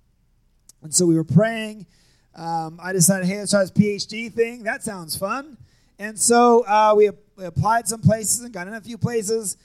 And 0.82 0.94
so 0.94 1.06
we 1.06 1.14
were 1.14 1.24
praying. 1.24 1.86
Um, 2.34 2.78
I 2.82 2.92
decided, 2.92 3.26
hey, 3.26 3.38
let's 3.38 3.52
try 3.52 3.62
this 3.62 3.70
PhD 3.70 4.32
thing. 4.32 4.64
That 4.64 4.82
sounds 4.82 5.16
fun. 5.16 5.56
And 5.98 6.18
so 6.18 6.66
uh, 6.66 6.94
we, 6.96 7.10
we 7.36 7.44
applied 7.44 7.88
some 7.88 8.00
places 8.00 8.40
and 8.40 8.52
got 8.52 8.66
in 8.66 8.74
a 8.74 8.80
few 8.80 8.98
places, 8.98 9.56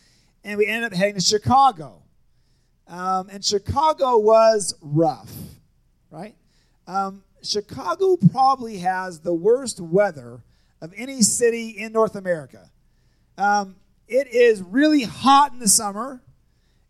and 0.43 0.57
we 0.57 0.67
ended 0.67 0.91
up 0.91 0.97
heading 0.97 1.15
to 1.15 1.21
Chicago. 1.21 2.03
Um, 2.87 3.29
and 3.31 3.43
Chicago 3.43 4.17
was 4.17 4.75
rough, 4.81 5.31
right? 6.11 6.35
Um, 6.87 7.23
Chicago 7.41 8.17
probably 8.31 8.79
has 8.79 9.19
the 9.19 9.33
worst 9.33 9.79
weather 9.79 10.41
of 10.81 10.93
any 10.95 11.21
city 11.21 11.69
in 11.69 11.91
North 11.91 12.15
America. 12.15 12.69
Um, 13.37 13.75
it 14.07 14.27
is 14.27 14.61
really 14.61 15.03
hot 15.03 15.51
in 15.51 15.59
the 15.59 15.67
summer 15.67 16.21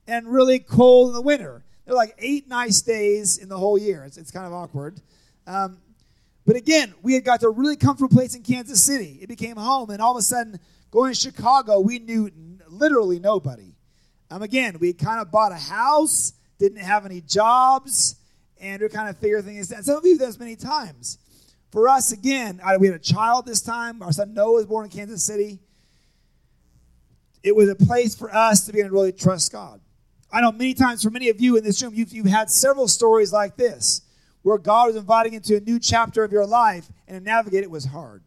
and 0.07 0.27
really 0.27 0.59
cold 0.59 1.09
in 1.09 1.13
the 1.13 1.21
winter. 1.21 1.63
There 1.85 1.93
are 1.93 1.97
like 1.97 2.15
eight 2.19 2.47
nice 2.47 2.81
days 2.81 3.37
in 3.37 3.49
the 3.49 3.57
whole 3.57 3.77
year. 3.77 4.03
It's, 4.05 4.17
it's 4.17 4.31
kind 4.31 4.45
of 4.45 4.53
awkward. 4.53 4.99
Um, 5.47 5.79
but 6.45 6.55
again, 6.55 6.93
we 7.01 7.13
had 7.13 7.23
got 7.23 7.39
to 7.41 7.47
a 7.47 7.51
really 7.51 7.75
comfortable 7.75 8.15
place 8.15 8.35
in 8.35 8.43
Kansas 8.43 8.81
City. 8.81 9.17
It 9.21 9.27
became 9.27 9.57
home, 9.57 9.89
and 9.89 10.01
all 10.01 10.11
of 10.11 10.17
a 10.17 10.21
sudden, 10.21 10.59
going 10.91 11.13
to 11.13 11.19
Chicago, 11.19 11.79
we 11.79 11.99
knew 11.99 12.29
literally 12.67 13.19
nobody. 13.19 13.75
Um, 14.29 14.41
again, 14.41 14.77
we 14.79 14.93
kind 14.93 15.19
of 15.19 15.31
bought 15.31 15.51
a 15.51 15.55
house, 15.55 16.33
didn't 16.59 16.79
have 16.79 17.05
any 17.05 17.21
jobs, 17.21 18.15
and 18.59 18.81
we're 18.81 18.89
kind 18.89 19.09
of 19.09 19.17
figuring 19.17 19.43
things 19.43 19.71
out. 19.71 19.83
Some 19.83 19.97
of 19.97 20.05
you 20.05 20.11
have 20.11 20.19
done 20.19 20.29
this 20.29 20.39
many 20.39 20.55
times. 20.55 21.17
For 21.71 21.89
us, 21.89 22.11
again, 22.11 22.61
we 22.79 22.87
had 22.87 22.95
a 22.95 22.99
child 22.99 23.45
this 23.45 23.61
time. 23.61 24.01
Our 24.01 24.11
son 24.11 24.33
Noah 24.33 24.53
was 24.53 24.65
born 24.65 24.85
in 24.85 24.91
Kansas 24.91 25.23
City. 25.23 25.59
It 27.43 27.55
was 27.55 27.69
a 27.69 27.75
place 27.75 28.15
for 28.15 28.33
us 28.33 28.65
to 28.65 28.73
be 28.73 28.79
able 28.79 28.89
to 28.89 28.93
really 28.93 29.11
trust 29.11 29.51
God. 29.51 29.81
I 30.31 30.41
know 30.41 30.51
many 30.51 30.73
times 30.73 31.03
for 31.03 31.09
many 31.09 31.29
of 31.29 31.39
you 31.39 31.57
in 31.57 31.63
this 31.63 31.81
room, 31.83 31.93
you've, 31.93 32.11
you've 32.11 32.25
had 32.25 32.49
several 32.49 32.87
stories 32.87 33.31
like 33.31 33.55
this 33.55 34.01
where 34.41 34.57
God 34.57 34.87
was 34.87 34.95
inviting 34.95 35.33
into 35.33 35.57
a 35.57 35.59
new 35.59 35.79
chapter 35.79 36.23
of 36.23 36.31
your 36.31 36.45
life, 36.45 36.87
and 37.07 37.17
to 37.17 37.23
navigate 37.23 37.63
it 37.63 37.71
was 37.71 37.85
hard. 37.85 38.21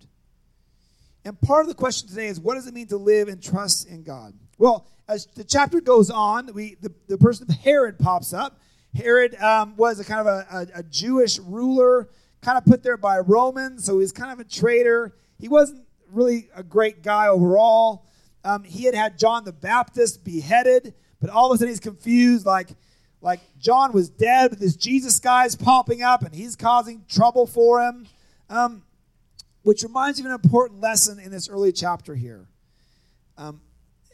And 1.24 1.40
part 1.40 1.62
of 1.62 1.68
the 1.68 1.74
question 1.74 2.08
today 2.08 2.26
is 2.26 2.40
what 2.40 2.54
does 2.54 2.66
it 2.66 2.74
mean 2.74 2.88
to 2.88 2.96
live 2.96 3.28
and 3.28 3.40
trust 3.40 3.86
in 3.86 4.02
God? 4.02 4.34
Well, 4.58 4.86
as 5.08 5.26
the 5.26 5.44
chapter 5.44 5.80
goes 5.80 6.10
on, 6.10 6.52
we 6.52 6.76
the, 6.80 6.92
the 7.06 7.18
person 7.18 7.46
of 7.48 7.56
Herod 7.56 7.98
pops 7.98 8.32
up. 8.32 8.58
Herod 8.98 9.34
um, 9.36 9.76
was 9.76 10.00
a 10.00 10.04
kind 10.04 10.20
of 10.20 10.26
a, 10.26 10.46
a, 10.50 10.80
a 10.80 10.82
Jewish 10.82 11.38
ruler, 11.38 12.08
kind 12.42 12.58
of 12.58 12.64
put 12.64 12.82
there 12.82 12.96
by 12.96 13.20
Romans, 13.20 13.84
so 13.84 14.00
he's 14.00 14.12
kind 14.12 14.32
of 14.32 14.40
a 14.40 14.44
traitor. 14.44 15.14
He 15.38 15.48
wasn't 15.48 15.84
really 16.12 16.48
a 16.54 16.62
great 16.62 17.02
guy 17.02 17.28
overall. 17.28 18.06
Um, 18.44 18.64
he 18.64 18.84
had 18.84 18.94
had 18.94 19.18
John 19.18 19.44
the 19.44 19.52
Baptist 19.52 20.24
beheaded, 20.24 20.94
but 21.20 21.30
all 21.30 21.50
of 21.50 21.54
a 21.54 21.58
sudden 21.58 21.68
he's 21.68 21.80
confused, 21.80 22.44
like 22.44 22.70
like 23.20 23.40
John 23.58 23.92
was 23.92 24.08
dead, 24.08 24.50
but 24.50 24.60
this 24.60 24.76
Jesus 24.76 25.18
guy 25.18 25.44
is 25.44 25.56
popping 25.56 26.02
up 26.02 26.22
and 26.22 26.32
he's 26.32 26.54
causing 26.54 27.04
trouble 27.08 27.46
for 27.46 27.80
him. 27.80 28.06
Um, 28.48 28.82
which 29.62 29.82
reminds 29.82 30.18
me 30.18 30.26
of 30.26 30.32
an 30.32 30.40
important 30.42 30.80
lesson 30.80 31.18
in 31.18 31.30
this 31.30 31.48
early 31.48 31.72
chapter 31.72 32.14
here. 32.14 32.48
Um, 33.36 33.60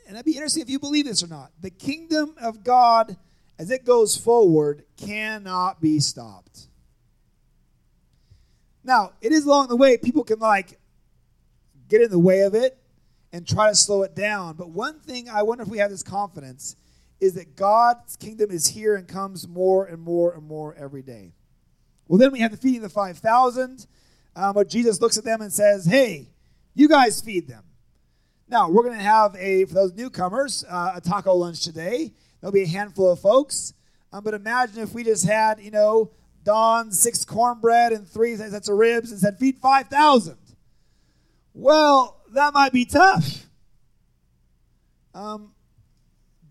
and 0.07 0.17
it'd 0.17 0.25
be 0.25 0.33
interesting 0.33 0.63
if 0.63 0.69
you 0.69 0.79
believe 0.79 1.05
this 1.05 1.23
or 1.23 1.29
not. 1.29 1.53
The 1.61 1.71
kingdom 1.71 2.35
of 2.41 2.65
God, 2.65 3.17
as 3.59 3.71
it 3.71 3.85
goes 3.85 4.17
forward, 4.17 4.85
cannot 4.97 5.81
be 5.81 6.01
stopped. 6.01 6.69
Now, 8.83 9.13
it 9.21 9.33
is 9.33 9.47
along 9.47 9.69
the 9.69 9.77
way, 9.77 9.97
people 9.97 10.25
can 10.25 10.39
like 10.39 10.79
get 11.89 12.03
in 12.03 12.11
the 12.11 12.19
way 12.19 12.41
of 12.41 12.55
it 12.55 12.79
and 13.33 13.47
try 13.47 13.69
to 13.69 13.75
slow 13.75 14.03
it 14.03 14.15
down. 14.15 14.57
But 14.57 14.71
one 14.71 15.01
thing 15.01 15.29
I 15.29 15.43
wonder 15.43 15.63
if 15.63 15.69
we 15.69 15.79
have 15.79 15.91
this 15.91 16.03
confidence 16.03 16.77
is 17.21 17.35
that 17.35 17.57
God's 17.57 18.17
kingdom 18.17 18.51
is 18.51 18.67
here 18.69 18.97
and 18.97 19.09
comes 19.09 19.49
more 19.49 19.87
and 19.87 20.01
more 20.01 20.35
and 20.35 20.47
more 20.47 20.75
every 20.75 21.03
day. 21.03 21.33
Well, 22.07 22.19
then 22.19 22.33
we 22.33 22.41
have 22.41 22.51
the 22.51 22.57
feeding 22.57 22.85
of 22.85 22.91
the 22.91 22.95
5,000, 22.95 23.87
um, 24.37 24.55
where 24.55 24.65
Jesus 24.65 25.01
looks 25.01 25.17
at 25.17 25.25
them 25.25 25.41
and 25.41 25.53
says, 25.53 25.87
Hey, 25.87 26.29
you 26.75 26.89
guys 26.89 27.21
feed 27.21 27.49
them. 27.49 27.65
Now, 28.47 28.69
we're 28.69 28.83
going 28.83 28.99
to 28.99 29.03
have 29.03 29.35
a, 29.37 29.65
for 29.65 29.75
those 29.75 29.95
newcomers, 29.95 30.65
uh, 30.69 30.93
a 30.97 31.01
taco 31.01 31.35
lunch 31.35 31.65
today. 31.65 32.13
There'll 32.45 32.53
be 32.53 32.65
a 32.65 32.67
handful 32.67 33.11
of 33.11 33.21
folks. 33.21 33.73
Um, 34.13 34.23
but 34.23 34.35
imagine 34.35 34.83
if 34.83 34.93
we 34.93 35.03
just 35.03 35.25
had, 35.25 35.61
you 35.61 35.71
know, 35.71 36.11
Don, 36.43 36.93
six 36.93 37.25
cornbread 37.25 37.93
and 37.93 38.07
three 38.07 38.37
sets 38.37 38.69
of 38.69 38.77
ribs 38.77 39.11
and 39.11 39.19
said, 39.19 39.39
feed 39.39 39.57
5,000. 39.57 40.37
Well, 41.55 42.21
that 42.35 42.53
might 42.53 42.71
be 42.71 42.85
tough. 42.85 43.47
Um, 45.15 45.55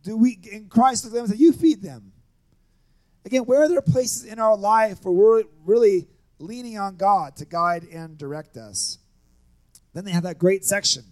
do 0.01 0.17
we, 0.17 0.39
in 0.51 0.67
Christ, 0.67 1.03
look 1.03 1.13
at 1.13 1.15
them 1.15 1.25
and 1.25 1.33
say, 1.33 1.38
You 1.38 1.53
feed 1.53 1.83
them? 1.83 2.12
Again, 3.23 3.43
where 3.43 3.62
are 3.62 3.69
there 3.69 3.79
places 3.83 4.25
in 4.25 4.39
our 4.39 4.57
life 4.57 5.05
where 5.05 5.13
we're 5.13 5.43
really 5.63 6.07
leaning 6.39 6.79
on 6.79 6.95
God 6.95 7.35
to 7.35 7.45
guide 7.45 7.83
and 7.83 8.17
direct 8.17 8.57
us? 8.57 8.97
Then 9.93 10.05
they 10.05 10.12
have 10.12 10.23
that 10.23 10.39
great 10.39 10.65
section 10.65 11.03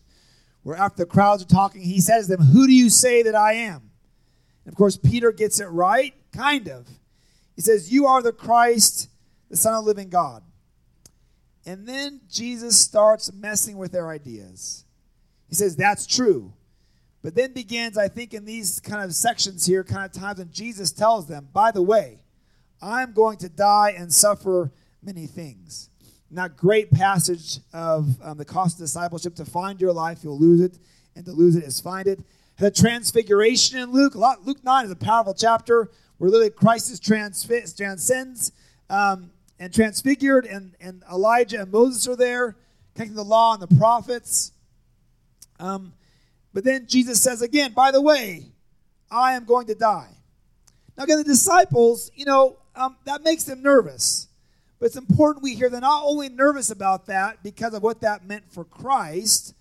where 0.64 0.76
after 0.76 1.04
the 1.04 1.06
crowds 1.06 1.44
are 1.44 1.48
talking, 1.48 1.82
he 1.84 2.02
says 2.02 2.26
to 2.26 2.36
them, 2.36 2.48
Who 2.48 2.66
do 2.66 2.74
you 2.74 2.90
say 2.90 3.22
that 3.22 3.36
I 3.36 3.54
am? 3.54 3.91
And 4.66 4.74
of 4.74 4.78
course, 4.78 4.98
Peter 4.98 5.32
gets 5.32 5.60
it 5.60 5.66
right, 5.66 6.14
kind 6.32 6.68
of. 6.68 6.88
He 7.56 7.62
says, 7.62 7.92
You 7.92 8.06
are 8.08 8.22
the 8.22 8.32
Christ, 8.32 9.10
the 9.50 9.58
Son 9.58 9.74
of 9.74 9.84
the 9.84 9.88
living 9.88 10.10
God. 10.10 10.44
And 11.66 11.88
then 11.88 12.22
Jesus 12.30 12.78
starts 12.78 13.32
messing 13.34 13.78
with 13.78 13.92
their 13.92 14.10
ideas. 14.10 14.86
He 15.48 15.56
says, 15.56 15.76
That's 15.76 16.06
true. 16.06 16.54
But 17.24 17.36
then 17.36 17.54
begins, 17.54 17.98
I 17.98 18.08
think, 18.08 18.34
in 18.34 18.46
these 18.46 18.80
kind 18.80 19.04
of 19.04 19.14
sections 19.14 19.66
here, 19.66 19.84
kind 19.84 20.06
of 20.06 20.12
times 20.12 20.40
when 20.40 20.52
Jesus 20.52 20.92
tells 20.92 21.28
them, 21.28 21.50
by 21.54 21.72
the 21.72 21.82
way, 21.82 22.20
I'm 22.82 23.14
going 23.14 23.38
to 23.38 23.50
die 23.50 23.94
and 23.96 24.12
suffer 24.12 24.72
many 25.04 25.28
things. 25.28 25.90
That 26.32 26.56
great 26.56 26.92
passage 26.92 27.60
of 27.74 28.18
um, 28.24 28.38
the 28.38 28.46
cost 28.46 28.78
of 28.78 28.86
discipleship 28.86 29.36
to 29.36 29.46
find 29.46 29.82
your 29.82 29.92
life, 29.92 30.20
you'll 30.24 30.40
lose 30.40 30.62
it, 30.62 30.78
and 31.14 31.26
to 31.26 31.32
lose 31.32 31.58
it 31.58 31.66
is 31.66 31.82
find 31.82 32.08
it. 32.08 32.22
The 32.58 32.72
transfiguration 32.72 33.80
in 33.80 33.92
Luke, 33.92 34.16
Luke 34.16 34.64
9 34.64 34.86
is 34.86 34.92
a 34.92 34.96
powerful 34.96 35.34
chapter 35.34 35.90
where 36.18 36.30
literally 36.30 36.52
Christ 36.52 36.92
is 36.92 37.00
transfi- 37.00 37.76
transcends 37.76 38.52
um, 38.90 39.32
and 39.60 39.74
transfigured, 39.74 40.46
and, 40.46 40.76
and 40.80 41.04
Elijah 41.12 41.62
and 41.62 41.72
Moses 41.72 42.08
are 42.08 42.16
there, 42.16 42.56
connecting 42.94 43.16
the 43.16 43.24
law 43.24 43.54
and 43.54 43.62
the 43.62 43.76
prophets. 43.76 44.52
Um, 45.60 45.94
but 46.54 46.64
then 46.64 46.86
Jesus 46.88 47.22
says 47.22 47.42
again, 47.42 47.74
by 47.74 47.92
the 47.92 48.02
way, 48.02 48.52
I 49.10 49.34
am 49.34 49.46
going 49.46 49.68
to 49.68 49.76
die. 49.76 50.10
Now, 50.98 51.06
again, 51.06 51.18
the 51.18 51.24
disciples, 51.24 52.12
you 52.16 52.26
know, 52.26 52.58
um, 52.76 52.98
that 53.06 53.24
makes 53.24 53.44
them 53.44 53.62
nervous. 53.62 54.28
But 54.80 54.88
it's 54.88 54.96
important 54.96 55.44
we 55.44 55.56
hear 55.56 55.70
they're 55.70 55.82
not 55.82 56.04
only 56.06 56.30
nervous 56.30 56.70
about 56.70 57.06
that 57.08 57.44
because 57.44 57.74
of 57.74 57.84
what 57.84 58.02
that 58.02 58.26
meant 58.26 58.52
for 58.52 58.64
Christ, 58.64 59.54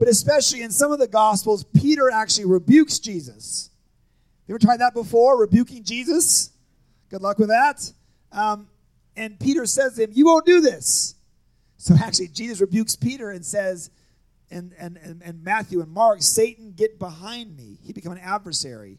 but 0.00 0.08
especially 0.08 0.62
in 0.62 0.70
some 0.70 0.92
of 0.92 0.98
the 0.98 1.06
Gospels, 1.06 1.62
Peter 1.62 2.10
actually 2.10 2.46
rebukes 2.46 2.98
Jesus. 2.98 3.68
You 4.48 4.54
ever 4.54 4.58
tried 4.58 4.80
that 4.80 4.94
before, 4.94 5.38
rebuking 5.38 5.84
Jesus? 5.84 6.52
Good 7.10 7.20
luck 7.20 7.38
with 7.38 7.50
that. 7.50 7.92
Um, 8.32 8.66
and 9.14 9.38
Peter 9.38 9.66
says 9.66 9.96
to 9.96 10.04
him, 10.04 10.10
You 10.14 10.24
won't 10.24 10.46
do 10.46 10.62
this. 10.62 11.16
So 11.76 11.94
actually, 12.02 12.28
Jesus 12.28 12.62
rebukes 12.62 12.96
Peter 12.96 13.30
and 13.30 13.44
says, 13.44 13.90
and, 14.50 14.72
and, 14.78 14.96
and, 14.96 15.22
and 15.22 15.44
Matthew 15.44 15.82
and 15.82 15.92
Mark, 15.92 16.22
Satan, 16.22 16.72
get 16.72 16.98
behind 16.98 17.54
me. 17.54 17.78
He 17.82 17.92
became 17.92 18.12
an 18.12 18.18
adversary. 18.18 18.98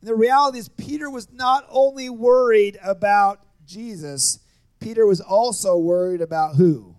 And 0.00 0.08
the 0.08 0.14
reality 0.14 0.58
is, 0.58 0.68
Peter 0.68 1.10
was 1.10 1.30
not 1.32 1.66
only 1.68 2.08
worried 2.08 2.78
about 2.84 3.40
Jesus, 3.66 4.38
Peter 4.78 5.06
was 5.06 5.20
also 5.20 5.76
worried 5.76 6.20
about 6.20 6.54
who? 6.54 6.94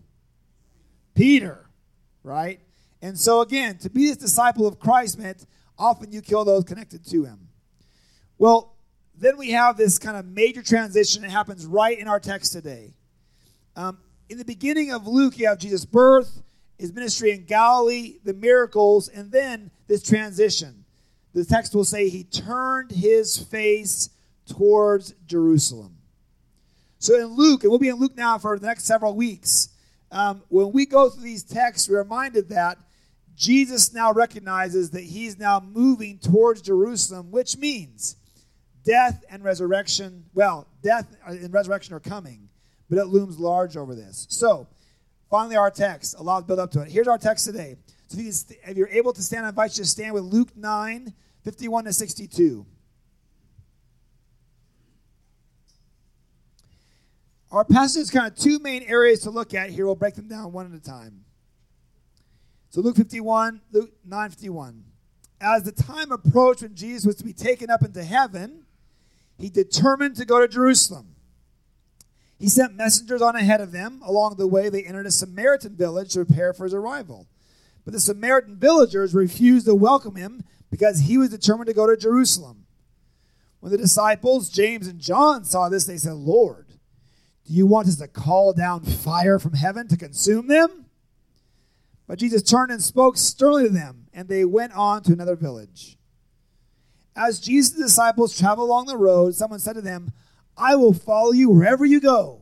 Peter, 1.15 1.69
right? 2.23 2.59
And 3.01 3.17
so, 3.17 3.41
again, 3.41 3.77
to 3.79 3.89
be 3.89 4.07
this 4.07 4.17
disciple 4.17 4.67
of 4.67 4.79
Christ 4.79 5.19
meant 5.19 5.45
often 5.77 6.11
you 6.11 6.21
kill 6.21 6.45
those 6.45 6.63
connected 6.63 7.05
to 7.07 7.25
him. 7.25 7.49
Well, 8.37 8.75
then 9.15 9.37
we 9.37 9.51
have 9.51 9.77
this 9.77 9.97
kind 9.97 10.17
of 10.17 10.25
major 10.25 10.61
transition 10.61 11.21
that 11.23 11.31
happens 11.31 11.65
right 11.65 11.97
in 11.97 12.07
our 12.07 12.19
text 12.19 12.53
today. 12.53 12.93
Um, 13.75 13.99
in 14.29 14.37
the 14.37 14.45
beginning 14.45 14.91
of 14.91 15.07
Luke, 15.07 15.37
you 15.37 15.47
have 15.47 15.59
Jesus' 15.59 15.85
birth, 15.85 16.41
his 16.77 16.93
ministry 16.93 17.31
in 17.31 17.45
Galilee, 17.45 18.17
the 18.23 18.33
miracles, 18.33 19.07
and 19.07 19.31
then 19.31 19.71
this 19.87 20.03
transition. 20.03 20.85
The 21.33 21.45
text 21.45 21.73
will 21.73 21.85
say 21.85 22.09
he 22.09 22.23
turned 22.23 22.91
his 22.91 23.37
face 23.37 24.09
towards 24.47 25.13
Jerusalem. 25.25 25.97
So 26.99 27.15
in 27.19 27.27
Luke, 27.27 27.63
and 27.63 27.69
we'll 27.69 27.79
be 27.79 27.89
in 27.89 27.95
Luke 27.95 28.17
now 28.17 28.37
for 28.37 28.57
the 28.57 28.65
next 28.65 28.85
several 28.85 29.15
weeks, 29.15 29.69
um, 30.11 30.43
when 30.49 30.71
we 30.71 30.85
go 30.85 31.09
through 31.09 31.23
these 31.23 31.43
texts, 31.43 31.89
we're 31.89 32.01
reminded 32.01 32.49
that 32.49 32.77
Jesus 33.37 33.93
now 33.93 34.11
recognizes 34.11 34.89
that 34.89 35.03
he's 35.03 35.37
now 35.37 35.59
moving 35.59 36.17
towards 36.17 36.59
Jerusalem, 36.59 37.29
which 37.29 37.55
means 37.55 38.15
death 38.83 39.23
and 39.29 39.43
resurrection. 39.43 40.25
Well, 40.33 40.67
death 40.81 41.15
and 41.23 41.53
resurrection 41.53 41.93
are 41.93 41.99
coming, 41.99 42.49
but 42.89 42.97
it 42.97 43.05
looms 43.05 43.37
large 43.37 43.77
over 43.77 43.93
this. 43.93 44.25
So, 44.29 44.67
finally, 45.29 45.55
our 45.55 45.69
text. 45.69 46.15
A 46.17 46.23
lot 46.23 46.47
build 46.47 46.57
up 46.57 46.71
to 46.71 46.81
it. 46.81 46.89
Here's 46.89 47.07
our 47.07 47.19
text 47.19 47.45
today. 47.45 47.75
So, 48.07 48.17
if 48.19 48.75
you're 48.75 48.87
able 48.87 49.13
to 49.13 49.21
stand, 49.21 49.45
I 49.45 49.49
invite 49.49 49.77
you 49.77 49.83
to 49.83 49.89
stand 49.89 50.15
with 50.15 50.23
Luke 50.23 50.57
9, 50.57 51.13
51 51.43 51.83
to 51.83 51.93
62. 51.93 52.65
Our 57.51 57.65
passage 57.65 58.01
is 58.01 58.09
kind 58.09 58.25
of 58.25 58.35
two 58.35 58.57
main 58.57 58.81
areas 58.83 59.21
to 59.21 59.29
look 59.29 59.53
at 59.53 59.69
here. 59.69 59.85
We'll 59.85 59.95
break 59.95 60.15
them 60.15 60.27
down 60.27 60.51
one 60.51 60.65
at 60.65 60.77
a 60.77 60.83
time. 60.83 61.23
So 62.77 62.83
Luke 62.83 62.97
51, 62.97 63.61
Luke 63.71 63.89
9 64.05 64.29
51. 64.29 64.83
As 65.41 65.63
the 65.63 65.71
time 65.71 66.11
approached 66.11 66.61
when 66.61 66.75
Jesus 66.75 67.07
was 67.07 67.15
to 67.15 67.23
be 67.23 67.33
taken 67.33 67.71
up 67.71 67.81
into 67.81 68.03
heaven, 68.03 68.67
he 69.39 69.49
determined 69.49 70.15
to 70.17 70.25
go 70.25 70.39
to 70.39 70.47
Jerusalem. 70.47 71.15
He 72.37 72.47
sent 72.47 72.75
messengers 72.75 73.19
on 73.19 73.35
ahead 73.35 73.61
of 73.61 73.71
them. 73.71 73.99
Along 74.05 74.35
the 74.35 74.45
way, 74.45 74.69
they 74.69 74.83
entered 74.83 75.07
a 75.07 75.11
Samaritan 75.11 75.75
village 75.75 76.13
to 76.13 76.23
prepare 76.23 76.53
for 76.53 76.65
his 76.65 76.73
arrival. 76.75 77.25
But 77.83 77.95
the 77.95 77.99
Samaritan 77.99 78.57
villagers 78.57 79.15
refused 79.15 79.65
to 79.65 79.73
welcome 79.73 80.13
him 80.13 80.43
because 80.69 80.99
he 80.99 81.17
was 81.17 81.31
determined 81.31 81.69
to 81.69 81.73
go 81.73 81.87
to 81.87 81.97
Jerusalem. 81.97 82.67
When 83.59 83.71
the 83.71 83.79
disciples, 83.79 84.51
James 84.51 84.85
and 84.85 84.99
John, 84.99 85.45
saw 85.45 85.67
this, 85.67 85.85
they 85.85 85.97
said, 85.97 86.13
Lord, 86.13 86.67
do 87.47 87.55
you 87.55 87.65
want 87.65 87.87
us 87.87 87.95
to 87.95 88.07
call 88.07 88.53
down 88.53 88.83
fire 88.83 89.39
from 89.39 89.53
heaven 89.53 89.87
to 89.87 89.97
consume 89.97 90.45
them? 90.45 90.86
But 92.07 92.19
Jesus 92.19 92.41
turned 92.41 92.71
and 92.71 92.81
spoke 92.81 93.17
sternly 93.17 93.63
to 93.63 93.69
them, 93.69 94.07
and 94.13 94.27
they 94.27 94.45
went 94.45 94.73
on 94.73 95.03
to 95.03 95.13
another 95.13 95.35
village. 95.35 95.97
As 97.15 97.39
Jesus' 97.39 97.71
disciples 97.71 98.37
traveled 98.37 98.69
along 98.69 98.85
the 98.85 98.97
road, 98.97 99.35
someone 99.35 99.59
said 99.59 99.73
to 99.73 99.81
them, 99.81 100.11
I 100.55 100.75
will 100.75 100.93
follow 100.93 101.31
you 101.31 101.49
wherever 101.49 101.85
you 101.85 101.99
go. 101.99 102.41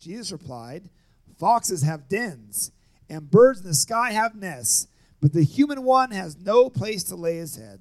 Jesus 0.00 0.32
replied, 0.32 0.90
Foxes 1.38 1.82
have 1.82 2.08
dens, 2.08 2.72
and 3.08 3.30
birds 3.30 3.60
in 3.60 3.66
the 3.66 3.74
sky 3.74 4.12
have 4.12 4.34
nests, 4.34 4.88
but 5.20 5.32
the 5.32 5.44
human 5.44 5.82
one 5.82 6.10
has 6.10 6.38
no 6.38 6.68
place 6.68 7.04
to 7.04 7.16
lay 7.16 7.36
his 7.36 7.56
head. 7.56 7.80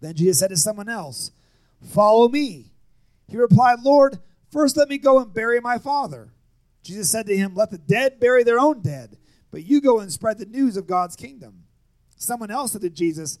Then 0.00 0.14
Jesus 0.14 0.38
said 0.38 0.50
to 0.50 0.56
someone 0.56 0.88
else, 0.88 1.30
Follow 1.82 2.28
me. 2.28 2.72
He 3.28 3.36
replied, 3.36 3.80
Lord, 3.82 4.18
first 4.50 4.76
let 4.76 4.88
me 4.88 4.98
go 4.98 5.18
and 5.18 5.32
bury 5.32 5.60
my 5.60 5.78
father. 5.78 6.32
Jesus 6.82 7.10
said 7.10 7.26
to 7.26 7.36
him, 7.36 7.54
Let 7.54 7.70
the 7.70 7.78
dead 7.78 8.18
bury 8.20 8.42
their 8.42 8.58
own 8.58 8.80
dead, 8.80 9.16
but 9.50 9.64
you 9.64 9.80
go 9.80 10.00
and 10.00 10.12
spread 10.12 10.38
the 10.38 10.46
news 10.46 10.76
of 10.76 10.86
God's 10.86 11.16
kingdom. 11.16 11.64
Someone 12.16 12.50
else 12.50 12.72
said 12.72 12.82
to 12.82 12.90
Jesus, 12.90 13.38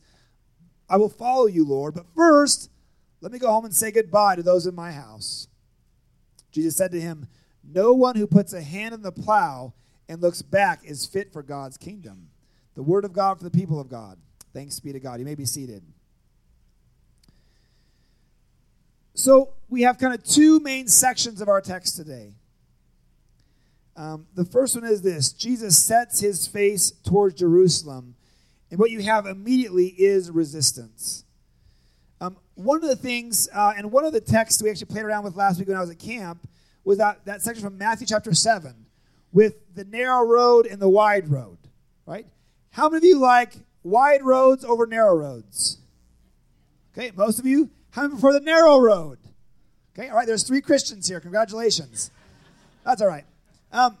I 0.88 0.96
will 0.96 1.08
follow 1.08 1.46
you, 1.46 1.64
Lord, 1.64 1.94
but 1.94 2.06
first 2.14 2.70
let 3.20 3.32
me 3.32 3.38
go 3.38 3.50
home 3.50 3.64
and 3.64 3.74
say 3.74 3.90
goodbye 3.90 4.36
to 4.36 4.42
those 4.42 4.66
in 4.66 4.74
my 4.74 4.92
house. 4.92 5.48
Jesus 6.52 6.76
said 6.76 6.90
to 6.92 7.00
him, 7.00 7.28
No 7.62 7.92
one 7.92 8.16
who 8.16 8.26
puts 8.26 8.52
a 8.52 8.62
hand 8.62 8.94
in 8.94 9.02
the 9.02 9.12
plow 9.12 9.74
and 10.08 10.20
looks 10.20 10.42
back 10.42 10.80
is 10.84 11.06
fit 11.06 11.32
for 11.32 11.42
God's 11.42 11.76
kingdom. 11.76 12.30
The 12.74 12.82
word 12.82 13.04
of 13.04 13.12
God 13.12 13.38
for 13.38 13.44
the 13.44 13.50
people 13.50 13.78
of 13.78 13.88
God. 13.88 14.18
Thanks 14.52 14.80
be 14.80 14.92
to 14.92 15.00
God. 15.00 15.20
You 15.20 15.26
may 15.26 15.34
be 15.34 15.44
seated. 15.44 15.82
So 19.14 19.50
we 19.68 19.82
have 19.82 19.98
kind 19.98 20.14
of 20.14 20.24
two 20.24 20.60
main 20.60 20.88
sections 20.88 21.40
of 21.40 21.48
our 21.48 21.60
text 21.60 21.96
today. 21.96 22.32
Um, 23.96 24.26
the 24.34 24.44
first 24.44 24.74
one 24.74 24.84
is 24.84 25.02
this 25.02 25.32
Jesus 25.32 25.78
sets 25.78 26.20
his 26.20 26.46
face 26.46 26.90
towards 26.90 27.34
Jerusalem, 27.34 28.14
and 28.70 28.78
what 28.78 28.90
you 28.90 29.02
have 29.02 29.26
immediately 29.26 29.88
is 29.88 30.30
resistance. 30.30 31.24
Um, 32.20 32.36
one 32.54 32.82
of 32.82 32.88
the 32.88 32.96
things, 32.96 33.48
uh, 33.54 33.72
and 33.76 33.90
one 33.90 34.04
of 34.04 34.12
the 34.12 34.20
texts 34.20 34.62
we 34.62 34.70
actually 34.70 34.86
played 34.86 35.04
around 35.04 35.24
with 35.24 35.36
last 35.36 35.58
week 35.58 35.68
when 35.68 35.76
I 35.76 35.80
was 35.80 35.90
at 35.90 35.98
camp, 35.98 36.46
was 36.84 36.98
that, 36.98 37.24
that 37.24 37.42
section 37.42 37.64
from 37.64 37.78
Matthew 37.78 38.06
chapter 38.06 38.34
7 38.34 38.74
with 39.32 39.74
the 39.74 39.84
narrow 39.84 40.24
road 40.26 40.66
and 40.66 40.80
the 40.80 40.88
wide 40.88 41.28
road, 41.28 41.58
right? 42.06 42.26
How 42.70 42.88
many 42.88 42.98
of 42.98 43.04
you 43.04 43.18
like 43.18 43.54
wide 43.82 44.22
roads 44.22 44.64
over 44.64 44.86
narrow 44.86 45.16
roads? 45.16 45.78
Okay, 46.92 47.12
most 47.14 47.38
of 47.38 47.46
you. 47.46 47.70
How 47.90 48.02
many 48.02 48.14
prefer 48.14 48.32
the 48.32 48.40
narrow 48.40 48.78
road? 48.78 49.18
Okay, 49.96 50.08
all 50.08 50.16
right, 50.16 50.26
there's 50.26 50.42
three 50.42 50.60
Christians 50.60 51.08
here. 51.08 51.20
Congratulations. 51.20 52.10
That's 52.84 53.02
all 53.02 53.08
right. 53.08 53.24
Um, 53.72 53.98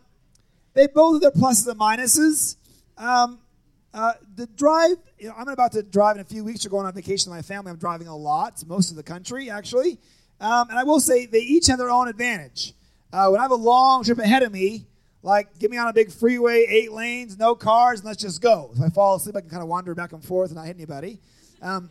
they 0.74 0.86
both 0.86 1.22
have 1.22 1.32
their 1.32 1.42
pluses 1.42 1.68
and 1.68 1.80
minuses. 1.80 2.56
Um, 2.96 3.38
uh, 3.92 4.12
the 4.36 4.46
drive, 4.46 4.96
you 5.18 5.28
know, 5.28 5.34
I'm 5.36 5.48
about 5.48 5.72
to 5.72 5.82
drive 5.82 6.16
in 6.16 6.22
a 6.22 6.24
few 6.24 6.44
weeks. 6.44 6.64
We're 6.64 6.70
going 6.70 6.86
on 6.86 6.94
vacation 6.94 7.30
with 7.30 7.38
my 7.38 7.42
family. 7.42 7.70
I'm 7.70 7.78
driving 7.78 8.06
a 8.06 8.16
lot, 8.16 8.62
most 8.66 8.90
of 8.90 8.96
the 8.96 9.02
country, 9.02 9.50
actually. 9.50 9.98
Um, 10.40 10.70
and 10.70 10.78
I 10.78 10.84
will 10.84 11.00
say 11.00 11.26
they 11.26 11.40
each 11.40 11.66
have 11.66 11.78
their 11.78 11.90
own 11.90 12.08
advantage. 12.08 12.74
Uh, 13.12 13.28
when 13.28 13.40
I 13.40 13.42
have 13.42 13.50
a 13.50 13.56
long 13.56 14.04
trip 14.04 14.18
ahead 14.18 14.42
of 14.42 14.52
me, 14.52 14.86
like 15.22 15.58
get 15.58 15.70
me 15.70 15.76
on 15.76 15.88
a 15.88 15.92
big 15.92 16.12
freeway, 16.12 16.66
eight 16.68 16.92
lanes, 16.92 17.36
no 17.38 17.54
cars, 17.54 18.00
and 18.00 18.06
let's 18.06 18.22
just 18.22 18.40
go. 18.40 18.70
If 18.74 18.80
I 18.80 18.88
fall 18.88 19.16
asleep, 19.16 19.36
I 19.36 19.40
can 19.40 19.50
kind 19.50 19.62
of 19.62 19.68
wander 19.68 19.94
back 19.94 20.12
and 20.12 20.24
forth 20.24 20.50
and 20.50 20.56
not 20.56 20.66
hit 20.66 20.76
anybody. 20.76 21.18
Um, 21.60 21.90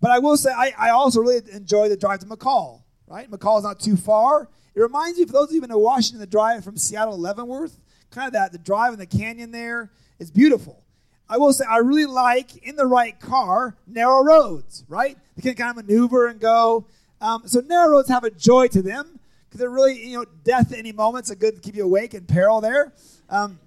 but 0.00 0.10
I 0.10 0.18
will 0.18 0.36
say, 0.36 0.50
I, 0.50 0.72
I 0.78 0.90
also 0.90 1.20
really 1.20 1.40
enjoy 1.52 1.88
the 1.88 1.96
drive 1.96 2.20
to 2.20 2.26
McCall, 2.26 2.82
right? 3.06 3.30
McCall 3.30 3.58
is 3.58 3.64
not 3.64 3.80
too 3.80 3.96
far. 3.96 4.48
It 4.74 4.80
reminds 4.80 5.18
me, 5.18 5.26
for 5.26 5.32
those 5.32 5.48
of 5.48 5.54
you 5.54 5.60
who 5.60 5.66
know 5.66 5.78
Washington, 5.78 6.20
the 6.20 6.26
drive 6.26 6.64
from 6.64 6.76
Seattle 6.76 7.14
to 7.14 7.20
Leavenworth, 7.20 7.78
kind 8.10 8.26
of 8.26 8.32
that, 8.32 8.52
the 8.52 8.58
drive 8.58 8.92
in 8.92 8.98
the 8.98 9.06
canyon 9.06 9.50
there 9.50 9.90
is 10.18 10.30
beautiful. 10.30 10.82
I 11.28 11.38
will 11.38 11.52
say, 11.52 11.64
I 11.68 11.78
really 11.78 12.06
like, 12.06 12.56
in 12.58 12.76
the 12.76 12.86
right 12.86 13.18
car, 13.18 13.76
narrow 13.86 14.22
roads, 14.22 14.84
right? 14.88 15.16
They 15.36 15.42
can 15.42 15.54
kind 15.54 15.78
of 15.78 15.86
maneuver 15.86 16.26
and 16.26 16.40
go. 16.40 16.86
Um, 17.20 17.42
so 17.46 17.60
narrow 17.60 17.92
roads 17.92 18.08
have 18.08 18.24
a 18.24 18.30
joy 18.30 18.68
to 18.68 18.82
them 18.82 19.18
because 19.44 19.60
they're 19.60 19.70
really, 19.70 20.08
you 20.08 20.18
know, 20.18 20.24
death 20.44 20.72
at 20.72 20.78
any 20.78 20.92
moment. 20.92 21.30
It's 21.30 21.34
good 21.38 21.54
to 21.54 21.60
keep 21.60 21.74
you 21.74 21.84
awake 21.84 22.14
in 22.14 22.24
peril 22.24 22.60
there. 22.60 22.92
Um, 23.30 23.58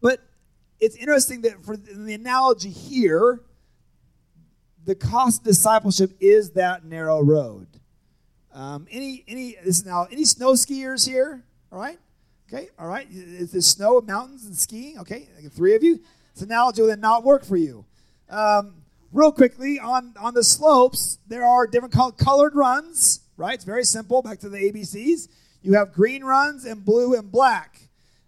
but 0.00 0.20
it's 0.78 0.96
interesting 0.96 1.40
that 1.42 1.64
for 1.64 1.76
the 1.76 2.14
analogy 2.14 2.70
here, 2.70 3.40
the 4.84 4.94
cost 4.94 5.40
of 5.40 5.46
discipleship 5.46 6.12
is 6.20 6.50
that 6.50 6.84
narrow 6.84 7.20
road. 7.22 7.66
Um, 8.56 8.86
any 8.90 9.22
any 9.28 9.54
this 9.62 9.84
now 9.84 10.08
any 10.10 10.24
snow 10.24 10.52
skiers 10.52 11.06
here? 11.06 11.44
All 11.70 11.78
right, 11.78 11.98
okay, 12.48 12.70
all 12.78 12.88
right. 12.88 13.06
Is 13.10 13.52
there 13.52 13.60
snow, 13.60 14.00
mountains, 14.00 14.46
and 14.46 14.56
skiing? 14.56 14.98
Okay, 15.00 15.28
three 15.50 15.74
of 15.74 15.82
you. 15.82 16.00
This 16.32 16.42
analogy 16.42 16.80
will 16.80 16.88
then 16.88 17.00
not 17.00 17.22
work 17.22 17.44
for 17.44 17.58
you. 17.58 17.84
Um, 18.30 18.76
real 19.12 19.30
quickly 19.30 19.78
on 19.78 20.14
on 20.18 20.32
the 20.32 20.42
slopes, 20.42 21.18
there 21.28 21.44
are 21.44 21.66
different 21.66 21.94
colored 22.16 22.54
runs. 22.54 23.20
Right, 23.36 23.52
it's 23.52 23.64
very 23.64 23.84
simple. 23.84 24.22
Back 24.22 24.38
to 24.38 24.48
the 24.48 24.56
ABCs. 24.56 25.28
You 25.60 25.74
have 25.74 25.92
green 25.92 26.24
runs 26.24 26.64
and 26.64 26.82
blue 26.82 27.12
and 27.14 27.30
black. 27.30 27.78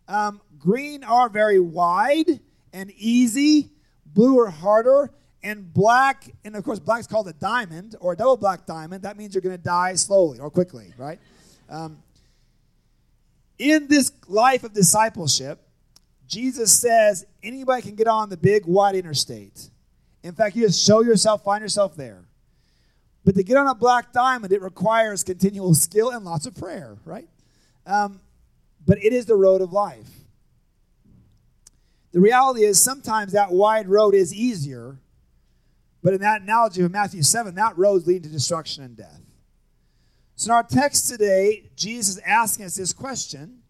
Um, 0.09 0.43
green 0.59 1.05
are 1.05 1.31
very 1.31 1.59
wide 1.59 2.41
and 2.75 2.91
easy. 2.91 3.71
Blue 4.05 4.39
are 4.41 4.51
harder 4.51 5.11
and 5.43 5.73
black, 5.73 6.31
and 6.45 6.57
of 6.57 6.65
course, 6.65 6.79
black 6.79 7.01
is 7.01 7.07
called 7.07 7.29
a 7.29 7.33
diamond 7.33 7.95
or 8.01 8.13
a 8.13 8.17
double 8.17 8.37
black 8.37 8.67
diamond. 8.67 9.03
That 9.05 9.17
means 9.17 9.35
you're 9.35 9.43
going 9.43 9.57
to 9.57 9.63
die 9.63 9.95
slowly 9.95 10.39
or 10.39 10.51
quickly, 10.51 10.93
right? 10.97 11.21
Um, 11.69 11.99
in 13.59 13.89
this 13.89 14.13
life 14.27 14.65
of 14.65 14.73
discipleship, 14.73 15.61
Jesus 16.27 16.73
says 16.73 17.25
anybody 17.43 17.83
can 17.83 17.95
get 17.95 18.07
on 18.07 18.29
the 18.29 18.37
big 18.37 18.67
wide 18.67 18.95
interstate. 18.95 19.71
In 20.23 20.35
fact, 20.35 20.57
you 20.57 20.67
just 20.67 20.85
show 20.85 21.03
yourself, 21.03 21.45
find 21.45 21.63
yourself 21.63 21.97
there. 21.97 22.25
But 23.25 23.35
to 23.35 23.43
get 23.43 23.57
on 23.57 23.67
a 23.67 23.75
black 23.75 24.13
diamond, 24.13 24.53
it 24.53 24.63
requires 24.63 25.23
continual 25.23 25.75
skill 25.75 26.11
and 26.11 26.25
lots 26.25 26.47
of 26.47 26.55
prayer, 26.55 26.97
right? 27.05 27.29
Um, 27.87 28.21
but 28.87 28.99
it 28.99 29.13
is 29.13 29.27
the 29.27 29.37
road 29.37 29.61
of 29.61 29.73
life. 29.73 30.09
The 32.13 32.21
reality 32.21 32.65
is 32.65 32.81
sometimes 32.81 33.33
that 33.33 33.51
wide 33.51 33.89
road 33.89 34.15
is 34.15 34.35
easier 34.35 34.99
but 36.03 36.15
in 36.15 36.21
that 36.21 36.43
analogy 36.43 36.83
of 36.83 36.91
Matthew 36.91 37.23
7, 37.23 37.55
that 37.55 37.77
road 37.77 38.07
leading 38.07 38.23
to 38.23 38.29
destruction 38.29 38.85
and 38.85 38.97
death. 38.97 39.21
So 40.37 40.53
in 40.53 40.57
our 40.57 40.63
text 40.63 41.09
today, 41.09 41.71
Jesus 41.75 42.17
is 42.17 42.23
asking 42.25 42.67
us 42.67 42.77
this 42.77 42.93
question 42.93 43.63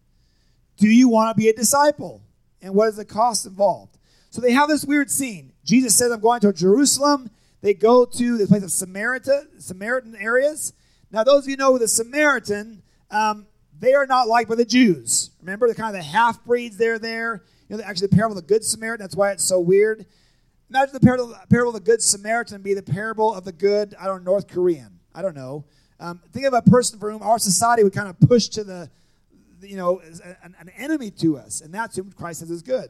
Do 0.77 0.87
you 0.87 1.09
want 1.09 1.35
to 1.35 1.39
be 1.39 1.49
a 1.49 1.53
disciple? 1.53 2.21
And 2.61 2.75
what 2.75 2.89
is 2.89 2.97
the 2.97 3.05
cost 3.05 3.45
involved? 3.45 3.97
So 4.29 4.41
they 4.41 4.51
have 4.51 4.69
this 4.69 4.85
weird 4.85 5.09
scene. 5.09 5.53
Jesus 5.63 5.95
says, 5.95 6.11
I'm 6.11 6.19
going 6.19 6.41
to 6.41 6.53
Jerusalem. 6.53 7.31
They 7.61 7.73
go 7.73 8.05
to 8.05 8.37
the 8.37 8.47
place 8.47 8.63
of 8.63 8.71
Samaritan, 8.71 9.59
Samaritan 9.59 10.15
areas. 10.15 10.73
Now, 11.11 11.23
those 11.23 11.45
of 11.45 11.49
you 11.49 11.57
know 11.57 11.77
the 11.77 11.87
Samaritan, 11.87 12.83
um, 13.09 13.47
they 13.79 13.93
are 13.93 14.05
not 14.05 14.27
liked 14.27 14.49
by 14.49 14.55
the 14.55 14.65
Jews. 14.65 15.31
Remember, 15.41 15.67
the 15.67 15.75
kind 15.75 15.95
of 15.95 16.01
the 16.01 16.07
half 16.07 16.43
breeds 16.45 16.77
they're 16.77 16.99
there. 16.99 17.43
You 17.67 17.77
know, 17.77 17.83
actually, 17.83 18.07
the 18.07 18.15
parable 18.15 18.37
of 18.37 18.43
the 18.43 18.47
Good 18.47 18.63
Samaritan, 18.63 19.03
that's 19.03 19.15
why 19.15 19.31
it's 19.31 19.43
so 19.43 19.59
weird. 19.59 20.05
Imagine 20.69 20.93
the 20.93 20.99
parable, 20.99 21.35
parable 21.49 21.75
of 21.75 21.83
the 21.83 21.91
Good 21.91 22.01
Samaritan 22.01 22.61
be 22.61 22.75
the 22.75 22.83
parable 22.83 23.33
of 23.33 23.43
the 23.43 23.51
good, 23.51 23.95
I 23.99 24.05
don't 24.05 24.23
know, 24.23 24.31
North 24.31 24.47
Korean. 24.47 24.99
I 25.15 25.23
don't 25.23 25.35
know. 25.35 25.65
Um, 25.99 26.21
think 26.31 26.45
of 26.45 26.53
a 26.53 26.61
person 26.61 26.99
for 26.99 27.11
whom 27.11 27.23
our 27.23 27.39
society 27.39 27.83
would 27.83 27.93
kind 27.93 28.07
of 28.07 28.19
push 28.19 28.47
to 28.49 28.63
the, 28.63 28.89
you 29.61 29.75
know, 29.77 29.99
an, 30.43 30.55
an 30.59 30.69
enemy 30.77 31.09
to 31.11 31.37
us, 31.37 31.61
and 31.61 31.73
that's 31.73 31.95
who 31.95 32.03
Christ 32.11 32.41
says 32.41 32.51
is 32.51 32.61
good. 32.61 32.89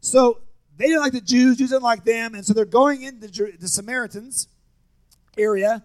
So 0.00 0.38
they 0.78 0.86
didn't 0.86 1.00
like 1.00 1.12
the 1.12 1.20
Jews, 1.20 1.58
Jews 1.58 1.70
didn't 1.70 1.82
like 1.82 2.04
them, 2.04 2.34
and 2.34 2.46
so 2.46 2.54
they're 2.54 2.64
going 2.64 3.02
into 3.02 3.26
the 3.26 3.68
Samaritans 3.68 4.46
area, 5.36 5.82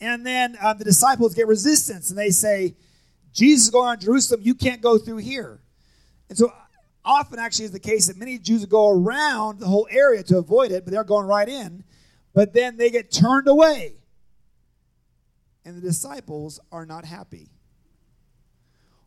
and 0.00 0.24
then 0.24 0.56
um, 0.62 0.78
the 0.78 0.84
disciples 0.84 1.34
get 1.34 1.48
resistance, 1.48 2.08
and 2.08 2.18
they 2.18 2.30
say, 2.30 2.76
Jesus 3.32 3.64
is 3.64 3.70
going 3.70 3.88
on 3.88 3.98
Jerusalem, 3.98 4.40
you 4.44 4.54
can't 4.54 4.80
go 4.80 4.96
through 4.96 5.18
here. 5.18 5.58
And 6.28 6.38
so 6.38 6.52
often 7.08 7.38
actually 7.38 7.64
is 7.64 7.72
the 7.72 7.80
case 7.80 8.06
that 8.06 8.18
many 8.18 8.38
Jews 8.38 8.66
go 8.66 8.90
around 8.90 9.58
the 9.58 9.66
whole 9.66 9.88
area 9.90 10.22
to 10.24 10.38
avoid 10.38 10.70
it, 10.70 10.84
but 10.84 10.92
they're 10.92 11.02
going 11.02 11.26
right 11.26 11.48
in. 11.48 11.82
But 12.34 12.52
then 12.52 12.76
they 12.76 12.90
get 12.90 13.10
turned 13.10 13.48
away. 13.48 13.94
And 15.64 15.76
the 15.76 15.80
disciples 15.80 16.60
are 16.70 16.86
not 16.86 17.04
happy. 17.04 17.48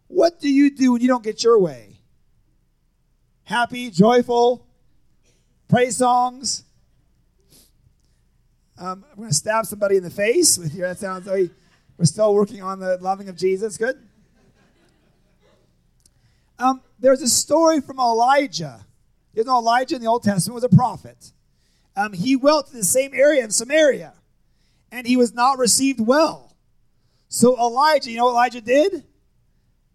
What 0.07 0.39
do 0.39 0.49
you 0.49 0.75
do 0.75 0.93
when 0.93 1.01
you 1.01 1.07
don't 1.07 1.23
get 1.23 1.43
your 1.43 1.59
way? 1.59 1.99
Happy, 3.43 3.89
joyful, 3.89 4.67
praise 5.69 5.97
songs. 5.97 6.63
Um, 8.77 9.05
I'm 9.11 9.17
going 9.17 9.29
to 9.29 9.35
stab 9.35 9.65
somebody 9.65 9.97
in 9.97 10.03
the 10.03 10.09
face 10.09 10.57
with 10.57 10.73
your. 10.73 10.87
That 10.87 10.97
sounds 10.97 11.27
like 11.27 11.51
we're 11.97 12.05
still 12.05 12.33
working 12.33 12.63
on 12.63 12.79
the 12.79 12.97
loving 12.97 13.29
of 13.29 13.37
Jesus. 13.37 13.77
Good. 13.77 13.95
Um, 16.57 16.81
there's 17.01 17.21
a 17.21 17.27
story 17.27 17.81
from 17.81 17.99
Elijah. 17.99 18.85
You 19.33 19.43
know, 19.43 19.57
Elijah 19.57 19.95
in 19.95 20.01
the 20.01 20.07
Old 20.07 20.23
Testament 20.23 20.55
was 20.55 20.63
a 20.63 20.69
prophet. 20.69 21.31
Um, 21.95 22.13
he 22.13 22.35
went 22.35 22.67
to 22.67 22.73
the 22.73 22.85
same 22.85 23.11
area 23.13 23.43
in 23.43 23.51
Samaria, 23.51 24.13
and 24.91 25.05
he 25.05 25.17
was 25.17 25.33
not 25.33 25.57
received 25.57 25.99
well. 25.99 26.55
So 27.27 27.57
Elijah, 27.57 28.11
you 28.11 28.17
know 28.17 28.25
what 28.25 28.31
Elijah 28.31 28.61
did? 28.61 29.03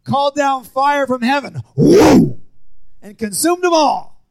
Called 0.05 0.35
down 0.35 0.64
fire 0.64 1.07
from 1.07 1.23
heaven, 1.23 1.62
and 3.03 3.16
consumed 3.16 3.62
them 3.62 3.73
all. 3.73 4.23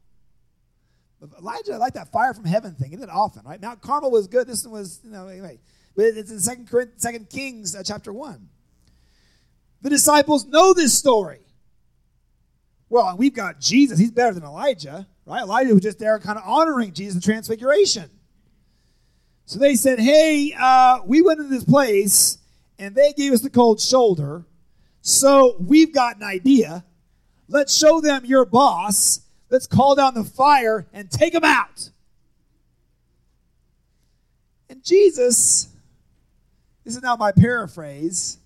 Elijah, 1.38 1.74
I 1.74 1.76
like 1.76 1.94
that 1.94 2.12
fire 2.12 2.34
from 2.34 2.44
heaven 2.44 2.74
thing. 2.74 2.92
It 2.92 3.08
often, 3.08 3.42
right? 3.44 3.60
Mount 3.60 3.80
Carmel 3.80 4.10
was 4.10 4.26
good. 4.26 4.46
This 4.46 4.64
one 4.64 4.72
was, 4.72 5.00
you 5.02 5.10
know, 5.10 5.28
anyway. 5.28 5.58
But 5.94 6.06
it's 6.06 6.30
in 6.30 6.40
Second, 6.40 6.68
Second 6.96 7.30
Kings 7.30 7.74
uh, 7.74 7.82
chapter 7.84 8.12
1. 8.12 8.48
The 9.82 9.90
disciples 9.90 10.44
know 10.46 10.72
this 10.72 10.96
story. 10.96 11.45
Well, 12.88 13.16
we've 13.16 13.34
got 13.34 13.60
Jesus. 13.60 13.98
He's 13.98 14.10
better 14.10 14.32
than 14.32 14.44
Elijah, 14.44 15.06
right? 15.26 15.42
Elijah 15.42 15.74
was 15.74 15.82
just 15.82 15.98
there 15.98 16.18
kind 16.18 16.38
of 16.38 16.44
honoring 16.46 16.92
Jesus 16.92 17.22
transfiguration. 17.22 18.10
So 19.44 19.58
they 19.58 19.74
said, 19.74 19.98
hey, 19.98 20.54
uh, 20.58 21.00
we 21.04 21.22
went 21.22 21.40
into 21.40 21.50
this 21.50 21.64
place 21.64 22.38
and 22.78 22.94
they 22.94 23.12
gave 23.12 23.32
us 23.32 23.40
the 23.40 23.50
cold 23.50 23.80
shoulder. 23.80 24.44
So 25.00 25.56
we've 25.60 25.94
got 25.94 26.16
an 26.16 26.22
idea. 26.22 26.84
Let's 27.48 27.76
show 27.76 28.00
them 28.00 28.24
your 28.24 28.44
boss. 28.44 29.20
Let's 29.50 29.66
call 29.66 29.94
down 29.94 30.14
the 30.14 30.24
fire 30.24 30.86
and 30.92 31.10
take 31.10 31.32
them 31.32 31.44
out. 31.44 31.90
And 34.68 34.82
Jesus, 34.82 35.68
this 36.84 36.96
is 36.96 37.02
now 37.02 37.14
my 37.14 37.30
paraphrase, 37.30 38.38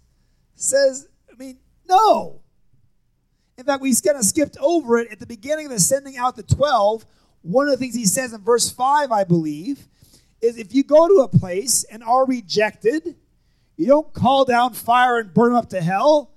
says, 0.54 1.08
I 1.32 1.36
mean, 1.36 1.58
no. 1.88 2.40
In 3.60 3.66
fact, 3.66 3.82
we 3.82 3.94
kind 3.94 4.16
of 4.16 4.24
skipped 4.24 4.56
over 4.58 4.96
it 4.96 5.12
at 5.12 5.20
the 5.20 5.26
beginning 5.26 5.66
of 5.66 5.72
the 5.72 5.78
sending 5.78 6.16
out 6.16 6.34
the 6.34 6.42
12. 6.42 7.04
One 7.42 7.66
of 7.66 7.72
the 7.72 7.76
things 7.76 7.94
he 7.94 8.06
says 8.06 8.32
in 8.32 8.40
verse 8.40 8.70
5, 8.70 9.12
I 9.12 9.22
believe, 9.22 9.86
is 10.40 10.56
if 10.56 10.74
you 10.74 10.82
go 10.82 11.06
to 11.06 11.20
a 11.20 11.28
place 11.28 11.84
and 11.84 12.02
are 12.02 12.24
rejected, 12.24 13.16
you 13.76 13.86
don't 13.86 14.10
call 14.14 14.46
down 14.46 14.72
fire 14.72 15.18
and 15.18 15.34
burn 15.34 15.50
them 15.50 15.56
up 15.56 15.68
to 15.70 15.82
hell. 15.82 16.30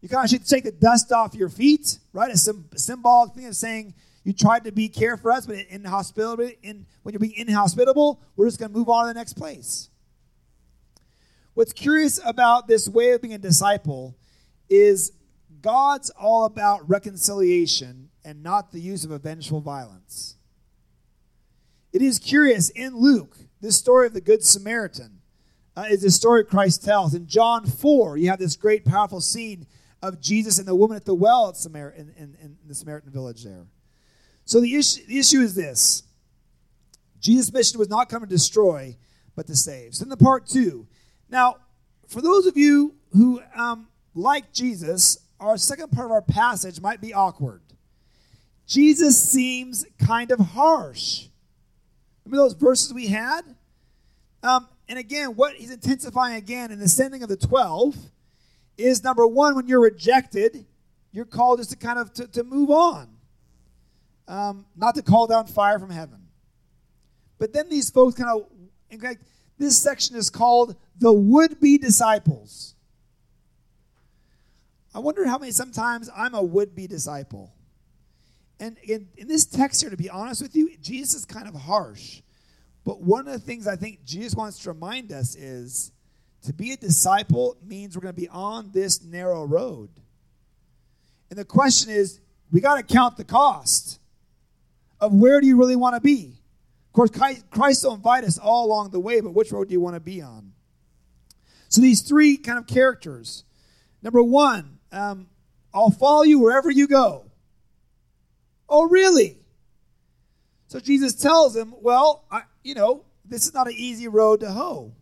You 0.00 0.08
kind 0.08 0.24
of 0.24 0.30
should 0.30 0.46
take 0.46 0.64
the 0.64 0.72
dust 0.72 1.12
off 1.12 1.34
your 1.34 1.50
feet, 1.50 1.98
right? 2.14 2.32
A, 2.32 2.38
symbolic 2.38 3.34
thing 3.34 3.44
of 3.44 3.56
saying 3.56 3.92
you 4.24 4.32
tried 4.32 4.64
to 4.64 4.72
be 4.72 4.88
care 4.88 5.18
for 5.18 5.32
us, 5.32 5.44
but 5.44 5.56
in 5.56 5.84
hospitality, 5.84 6.56
in 6.62 6.86
when 7.02 7.12
you're 7.12 7.20
being 7.20 7.34
inhospitable, 7.36 8.22
we're 8.36 8.46
just 8.46 8.58
going 8.58 8.72
to 8.72 8.78
move 8.78 8.88
on 8.88 9.04
to 9.04 9.08
the 9.12 9.18
next 9.18 9.34
place. 9.34 9.90
What's 11.52 11.74
curious 11.74 12.18
about 12.24 12.68
this 12.68 12.88
way 12.88 13.10
of 13.10 13.20
being 13.20 13.34
a 13.34 13.38
disciple 13.38 14.16
is 14.70 15.12
God's 15.62 16.10
all 16.10 16.44
about 16.44 16.88
reconciliation 16.88 18.10
and 18.24 18.42
not 18.42 18.72
the 18.72 18.80
use 18.80 19.04
of 19.04 19.10
a 19.10 19.18
vengeful 19.18 19.60
violence. 19.60 20.36
It 21.92 22.02
is 22.02 22.18
curious 22.18 22.70
in 22.70 22.96
Luke, 22.96 23.36
this 23.60 23.76
story 23.76 24.06
of 24.06 24.12
the 24.12 24.20
Good 24.20 24.44
Samaritan 24.44 25.20
uh, 25.76 25.86
is 25.90 26.02
the 26.02 26.10
story 26.10 26.44
Christ 26.44 26.84
tells. 26.84 27.14
In 27.14 27.26
John 27.26 27.66
4, 27.66 28.16
you 28.16 28.28
have 28.28 28.38
this 28.38 28.56
great, 28.56 28.84
powerful 28.84 29.20
scene 29.20 29.66
of 30.02 30.20
Jesus 30.20 30.58
and 30.58 30.66
the 30.66 30.74
woman 30.74 30.96
at 30.96 31.04
the 31.04 31.14
well 31.14 31.48
at 31.48 31.56
Samar- 31.56 31.90
in, 31.90 32.12
in, 32.16 32.36
in 32.40 32.56
the 32.66 32.74
Samaritan 32.74 33.10
village 33.10 33.44
there. 33.44 33.66
So 34.44 34.60
the 34.60 34.74
issue, 34.74 35.04
the 35.06 35.18
issue 35.18 35.40
is 35.40 35.54
this 35.54 36.04
Jesus' 37.20 37.52
mission 37.52 37.78
was 37.78 37.88
not 37.88 38.08
come 38.08 38.22
to 38.22 38.28
destroy, 38.28 38.96
but 39.36 39.46
to 39.46 39.56
save. 39.56 39.94
So, 39.94 40.04
in 40.04 40.08
the 40.08 40.16
part 40.16 40.46
two, 40.46 40.86
now, 41.28 41.56
for 42.08 42.20
those 42.22 42.46
of 42.46 42.56
you 42.56 42.94
who, 43.12 43.42
um, 43.54 43.88
like 44.14 44.52
Jesus, 44.52 45.18
our 45.40 45.56
second 45.56 45.90
part 45.90 46.06
of 46.06 46.12
our 46.12 46.22
passage 46.22 46.80
might 46.80 47.00
be 47.00 47.12
awkward. 47.14 47.62
Jesus 48.66 49.20
seems 49.20 49.84
kind 49.98 50.30
of 50.30 50.38
harsh. 50.38 51.26
Remember 52.24 52.44
those 52.44 52.54
verses 52.54 52.94
we 52.94 53.08
had? 53.08 53.42
Um, 54.42 54.68
and 54.88 54.98
again, 54.98 55.30
what 55.30 55.54
he's 55.54 55.70
intensifying 55.70 56.36
again 56.36 56.70
in 56.70 56.78
the 56.78 56.88
sending 56.88 57.22
of 57.22 57.28
the 57.28 57.36
12 57.36 57.96
is 58.78 59.02
number 59.02 59.26
one, 59.26 59.54
when 59.54 59.66
you're 59.66 59.80
rejected, 59.80 60.64
you're 61.12 61.24
called 61.24 61.58
just 61.58 61.70
to 61.70 61.76
kind 61.76 61.98
of 61.98 62.12
to, 62.14 62.26
to 62.28 62.44
move 62.44 62.70
on, 62.70 63.08
um, 64.28 64.66
not 64.76 64.94
to 64.94 65.02
call 65.02 65.26
down 65.26 65.46
fire 65.46 65.78
from 65.78 65.90
heaven. 65.90 66.28
But 67.38 67.52
then 67.52 67.68
these 67.68 67.90
folks 67.90 68.14
kind 68.14 68.30
of, 68.30 68.46
in 68.90 69.00
fact, 69.00 69.22
this 69.58 69.80
section 69.80 70.16
is 70.16 70.30
called 70.30 70.76
the 70.98 71.12
would 71.12 71.60
be 71.60 71.78
disciples. 71.78 72.74
I 74.94 74.98
wonder 74.98 75.26
how 75.26 75.38
many 75.38 75.52
sometimes 75.52 76.10
I'm 76.14 76.34
a 76.34 76.42
would 76.42 76.74
be 76.74 76.86
disciple. 76.86 77.52
And 78.58 78.76
in, 78.78 79.08
in 79.16 79.28
this 79.28 79.46
text 79.46 79.80
here, 79.80 79.90
to 79.90 79.96
be 79.96 80.10
honest 80.10 80.42
with 80.42 80.54
you, 80.54 80.76
Jesus 80.82 81.14
is 81.20 81.24
kind 81.24 81.48
of 81.48 81.54
harsh. 81.54 82.20
But 82.84 83.00
one 83.00 83.26
of 83.26 83.32
the 83.32 83.38
things 83.38 83.66
I 83.66 83.76
think 83.76 84.04
Jesus 84.04 84.34
wants 84.34 84.58
to 84.60 84.72
remind 84.72 85.12
us 85.12 85.34
is 85.34 85.92
to 86.42 86.52
be 86.52 86.72
a 86.72 86.76
disciple 86.76 87.56
means 87.64 87.96
we're 87.96 88.02
going 88.02 88.14
to 88.14 88.20
be 88.20 88.28
on 88.28 88.70
this 88.72 89.02
narrow 89.02 89.44
road. 89.44 89.90
And 91.30 91.38
the 91.38 91.44
question 91.44 91.90
is, 91.90 92.20
we 92.50 92.60
got 92.60 92.76
to 92.76 92.82
count 92.82 93.16
the 93.16 93.24
cost 93.24 94.00
of 95.00 95.12
where 95.12 95.40
do 95.40 95.46
you 95.46 95.56
really 95.56 95.76
want 95.76 95.94
to 95.94 96.00
be? 96.00 96.34
Of 96.88 96.92
course, 96.92 97.10
Christ 97.50 97.84
will 97.84 97.94
invite 97.94 98.24
us 98.24 98.36
all 98.36 98.66
along 98.66 98.90
the 98.90 98.98
way, 98.98 99.20
but 99.20 99.32
which 99.32 99.52
road 99.52 99.68
do 99.68 99.72
you 99.72 99.80
want 99.80 99.94
to 99.94 100.00
be 100.00 100.20
on? 100.20 100.52
So 101.68 101.80
these 101.80 102.00
three 102.00 102.36
kind 102.36 102.58
of 102.58 102.66
characters. 102.66 103.44
Number 104.02 104.22
one, 104.22 104.79
um, 104.92 105.26
I'll 105.72 105.90
follow 105.90 106.22
you 106.22 106.38
wherever 106.38 106.70
you 106.70 106.88
go. 106.88 107.24
Oh, 108.68 108.88
really? 108.88 109.38
So 110.68 110.78
Jesus 110.78 111.14
tells 111.14 111.56
him, 111.56 111.74
well, 111.80 112.24
I, 112.30 112.42
you 112.62 112.74
know, 112.74 113.04
this 113.24 113.46
is 113.46 113.54
not 113.54 113.66
an 113.66 113.74
easy 113.76 114.08
road 114.08 114.40
to 114.40 114.50
hoe. 114.50 114.92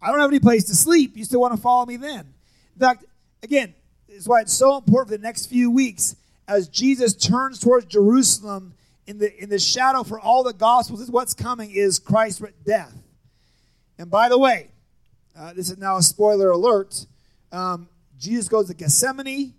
I 0.00 0.10
don't 0.10 0.20
have 0.20 0.30
any 0.30 0.40
place 0.40 0.64
to 0.64 0.76
sleep. 0.76 1.16
You 1.16 1.24
still 1.24 1.40
want 1.40 1.54
to 1.54 1.60
follow 1.60 1.86
me 1.86 1.96
then? 1.96 2.34
In 2.74 2.80
fact, 2.80 3.04
again, 3.42 3.74
this 4.08 4.18
is 4.18 4.28
why 4.28 4.42
it's 4.42 4.52
so 4.52 4.76
important 4.76 5.10
for 5.10 5.16
the 5.16 5.22
next 5.22 5.46
few 5.46 5.70
weeks 5.70 6.16
as 6.46 6.68
Jesus 6.68 7.14
turns 7.14 7.58
towards 7.58 7.86
Jerusalem 7.86 8.74
in 9.06 9.18
the 9.18 9.36
in 9.42 9.48
the 9.48 9.58
shadow 9.58 10.02
for 10.02 10.18
all 10.18 10.42
the 10.42 10.52
gospels 10.52 11.00
is 11.00 11.10
what's 11.10 11.34
coming 11.34 11.70
is 11.70 11.98
Christ's 11.98 12.42
death. 12.64 12.94
And 13.98 14.10
by 14.10 14.28
the 14.28 14.38
way, 14.38 14.68
uh, 15.36 15.52
this 15.52 15.70
is 15.70 15.78
now 15.78 15.96
a 15.96 16.02
spoiler 16.02 16.50
alert. 16.50 17.06
Um, 17.52 17.88
Jesus 18.18 18.48
goes 18.48 18.68
to 18.68 18.74
Gethsemane 18.74 19.54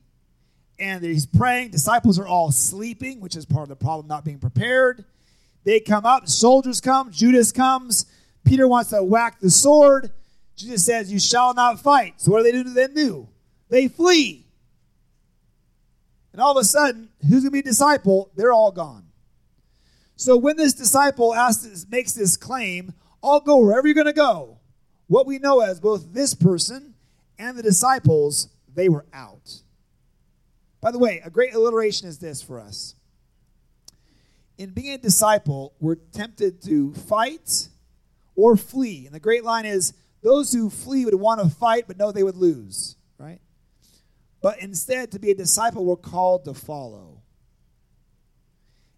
and 0.80 1.04
he's 1.04 1.26
praying. 1.26 1.72
Disciples 1.72 2.20
are 2.20 2.28
all 2.28 2.52
sleeping, 2.52 3.20
which 3.20 3.36
is 3.36 3.46
part 3.46 3.64
of 3.64 3.70
the 3.70 3.76
problem, 3.76 4.08
not 4.08 4.26
being 4.26 4.40
prepared. 4.40 5.06
They 5.64 5.80
come 5.80 6.06
up, 6.06 6.28
soldiers 6.28 6.80
come, 6.80 7.12
Judas 7.12 7.52
comes. 7.52 8.06
Peter 8.46 8.68
wants 8.68 8.92
to 8.92 9.04
whack 9.04 9.40
the 9.40 9.50
sword. 9.50 10.12
Jesus 10.56 10.86
says, 10.86 11.12
You 11.12 11.20
shall 11.20 11.54
not 11.54 11.80
fight. 11.80 12.16
So 12.18 12.32
what 12.32 12.40
do 12.40 12.44
they 12.44 12.52
do 12.52 12.64
them 12.64 12.94
new? 12.94 13.28
They 13.70 13.88
flee. 13.88 14.48
And 16.32 16.42
all 16.42 16.58
of 16.58 16.62
a 16.62 16.64
sudden, 16.64 17.10
who's 17.22 17.44
going 17.44 17.46
to 17.46 17.52
be 17.52 17.60
a 17.60 17.64
disciple? 17.64 18.32
They're 18.36 18.54
all 18.54 18.72
gone. 18.72 19.08
So 20.16 20.38
when 20.38 20.56
this 20.56 20.74
disciple 20.74 21.34
asks, 21.34 21.86
makes 21.90 22.14
this 22.14 22.38
claim, 22.38 22.94
I'll 23.24 23.40
go 23.40 23.58
wherever 23.58 23.88
you're 23.88 23.96
going 23.96 24.06
to 24.08 24.14
go, 24.14 24.60
what 25.08 25.26
we 25.26 25.40
know 25.40 25.62
as 25.62 25.80
both 25.80 26.14
this 26.14 26.34
person 26.34 26.96
and 27.40 27.58
the 27.58 27.64
disciples, 27.64 28.50
they 28.74 28.90
were 28.90 29.06
out. 29.14 29.62
By 30.82 30.92
the 30.92 31.00
way, 31.00 31.22
a 31.24 31.30
great 31.30 31.54
alliteration 31.54 32.08
is 32.08 32.20
this 32.20 32.42
for 32.42 32.60
us. 32.60 32.96
In 34.58 34.72
being 34.72 34.94
a 34.94 34.98
disciple, 34.98 35.74
we're 35.80 35.96
tempted 35.96 36.62
to 36.64 36.94
fight 36.94 37.70
or 38.36 38.56
flee. 38.56 39.06
And 39.06 39.14
the 39.14 39.20
great 39.20 39.44
line 39.44 39.66
is 39.66 39.94
those 40.24 40.52
who 40.52 40.70
flee 40.70 41.06
would 41.06 41.16
want 41.16 41.42
to 41.42 41.50
fight 41.50 41.86
but 41.88 41.98
know 41.98 42.12
they 42.12 42.24
would 42.24 42.38
lose, 42.38 42.96
right? 43.18 43.40
But 44.42 44.60
instead, 44.60 45.12
to 45.12 45.20
be 45.20 45.32
a 45.32 45.36
disciple, 45.36 45.86
we're 45.86 45.96
called 45.96 46.46
to 46.46 46.54
follow. 46.54 47.22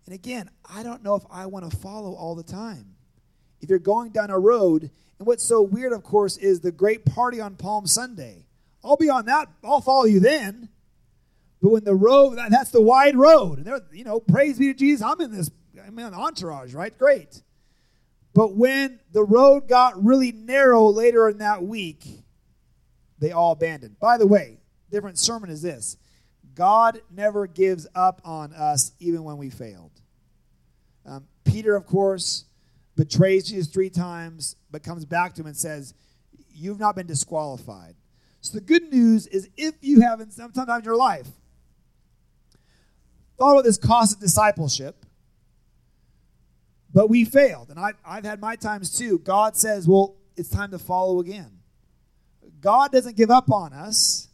And 0.06 0.13
again, 0.13 0.49
I 0.65 0.84
don't 0.84 1.04
know 1.04 1.15
if 1.15 1.23
I 1.30 1.45
want 1.45 1.69
to 1.69 1.78
follow 1.78 2.13
all 2.13 2.36
the 2.36 2.43
time. 2.43 2.95
If 3.61 3.69
you're 3.69 3.79
going 3.79 4.11
down 4.11 4.29
a 4.29 4.39
road, 4.39 4.89
and 5.17 5.27
what's 5.27 5.43
so 5.43 5.61
weird, 5.61 5.93
of 5.93 6.03
course, 6.03 6.37
is 6.37 6.61
the 6.61 6.71
great 6.71 7.05
party 7.05 7.41
on 7.41 7.55
Palm 7.55 7.87
Sunday. 7.87 8.45
I'll 8.83 8.97
be 8.97 9.09
on 9.09 9.25
that, 9.25 9.49
I'll 9.63 9.81
follow 9.81 10.05
you 10.05 10.19
then. 10.19 10.69
But 11.61 11.71
when 11.71 11.83
the 11.83 11.95
road, 11.95 12.39
that's 12.49 12.71
the 12.71 12.81
wide 12.81 13.17
road. 13.17 13.57
And 13.57 13.67
there, 13.67 13.81
you 13.91 14.05
know, 14.05 14.21
praise 14.21 14.57
be 14.57 14.67
to 14.67 14.73
Jesus, 14.73 15.05
I'm 15.05 15.19
in 15.19 15.31
this, 15.31 15.51
I'm 15.85 15.99
in 15.99 16.05
an 16.05 16.13
entourage, 16.13 16.73
right? 16.73 16.97
Great. 16.97 17.41
But 18.33 18.55
when 18.55 18.99
the 19.11 19.23
road 19.23 19.67
got 19.67 20.01
really 20.01 20.31
narrow 20.31 20.87
later 20.87 21.27
in 21.27 21.39
that 21.39 21.63
week, 21.63 22.05
they 23.17 23.31
all 23.31 23.51
abandoned. 23.51 23.99
By 23.99 24.17
the 24.17 24.27
way, 24.27 24.59
different 24.89 25.19
sermon 25.19 25.49
is 25.49 25.61
this 25.61 25.97
God 26.55 27.01
never 27.11 27.47
gives 27.47 27.87
up 27.95 28.21
on 28.23 28.53
us 28.53 28.93
even 28.99 29.23
when 29.23 29.37
we 29.37 29.49
failed. 29.49 29.91
Um, 31.05 31.27
Peter, 31.43 31.75
of 31.75 31.85
course, 31.85 32.45
betrays 32.99 33.49
Jesus 33.49 33.71
three 33.71 33.89
times, 33.89 34.57
but 34.69 34.83
comes 34.83 35.05
back 35.05 35.33
to 35.33 35.41
him 35.41 35.47
and 35.47 35.55
says, 35.55 35.93
You've 36.53 36.79
not 36.79 36.97
been 36.97 37.07
disqualified. 37.07 37.95
So 38.41 38.57
the 38.57 38.63
good 38.63 38.91
news 38.91 39.25
is 39.27 39.49
if 39.55 39.75
you 39.79 40.01
haven't, 40.01 40.33
sometime 40.33 40.69
in 40.69 40.83
your 40.83 40.97
life, 40.97 41.27
thought 43.38 43.53
about 43.53 43.63
this 43.63 43.77
cost 43.77 44.15
of 44.15 44.19
discipleship, 44.19 45.05
but 46.93 47.09
we 47.09 47.23
failed. 47.23 47.69
And 47.69 47.79
I, 47.79 47.93
I've 48.05 48.25
had 48.25 48.41
my 48.41 48.57
times 48.57 48.97
too. 48.97 49.19
God 49.19 49.55
says, 49.55 49.88
well, 49.88 50.17
it's 50.35 50.49
time 50.49 50.71
to 50.71 50.79
follow 50.79 51.21
again. 51.21 51.59
God 52.59 52.91
doesn't 52.91 53.15
give 53.15 53.31
up 53.31 53.49
on 53.49 53.71
us, 53.71 54.27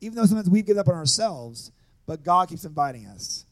even 0.00 0.14
though 0.14 0.26
sometimes 0.26 0.48
we've 0.48 0.64
given 0.64 0.78
up 0.78 0.88
on 0.88 0.94
ourselves, 0.94 1.72
but 2.06 2.22
God 2.22 2.48
keeps 2.48 2.64
inviting 2.64 3.06
us. 3.06 3.46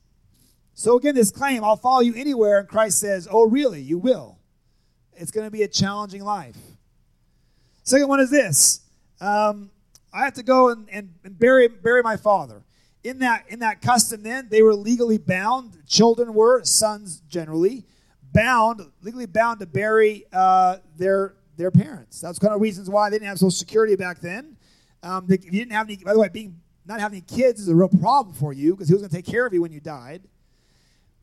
So 0.74 0.96
again, 0.96 1.16
this 1.16 1.32
claim, 1.32 1.64
I'll 1.64 1.76
follow 1.76 2.00
you 2.00 2.14
anywhere, 2.14 2.60
and 2.60 2.68
Christ 2.68 3.00
says, 3.00 3.26
Oh, 3.28 3.48
really? 3.48 3.80
You 3.80 3.98
will. 3.98 4.38
It's 5.16 5.30
going 5.30 5.46
to 5.46 5.50
be 5.50 5.62
a 5.62 5.68
challenging 5.68 6.22
life. 6.22 6.56
Second 7.82 8.08
one 8.08 8.20
is 8.20 8.30
this 8.30 8.80
um, 9.20 9.70
I 10.12 10.24
have 10.24 10.34
to 10.34 10.42
go 10.42 10.70
and, 10.70 10.88
and, 10.90 11.14
and 11.24 11.38
bury, 11.38 11.68
bury 11.68 12.02
my 12.02 12.16
father. 12.16 12.62
In 13.02 13.18
that, 13.18 13.44
in 13.48 13.58
that 13.58 13.82
custom, 13.82 14.22
then, 14.22 14.48
they 14.50 14.62
were 14.62 14.74
legally 14.74 15.18
bound. 15.18 15.76
Children 15.86 16.32
were, 16.32 16.64
sons 16.64 17.20
generally, 17.28 17.84
bound, 18.32 18.80
legally 19.02 19.26
bound 19.26 19.60
to 19.60 19.66
bury 19.66 20.24
uh, 20.32 20.78
their, 20.96 21.34
their 21.56 21.70
parents. 21.70 22.20
That's 22.20 22.38
kind 22.38 22.54
of 22.54 22.62
reasons 22.62 22.88
why 22.88 23.10
they 23.10 23.16
didn't 23.16 23.28
have 23.28 23.38
Social 23.38 23.50
Security 23.50 23.94
back 23.96 24.20
then. 24.20 24.56
Um, 25.02 25.26
they, 25.26 25.34
if 25.34 25.44
you 25.44 25.50
didn't 25.50 25.72
have 25.72 25.86
any, 25.86 25.96
by 25.96 26.14
the 26.14 26.18
way, 26.18 26.28
being 26.28 26.60
not 26.86 27.00
having 27.00 27.20
kids 27.22 27.60
is 27.60 27.68
a 27.68 27.74
real 27.74 27.88
problem 27.88 28.34
for 28.34 28.52
you 28.52 28.72
because 28.72 28.88
he 28.88 28.94
was 28.94 29.02
going 29.02 29.10
to 29.10 29.16
take 29.16 29.26
care 29.26 29.46
of 29.46 29.52
you 29.52 29.60
when 29.60 29.72
you 29.72 29.80
died. 29.80 30.22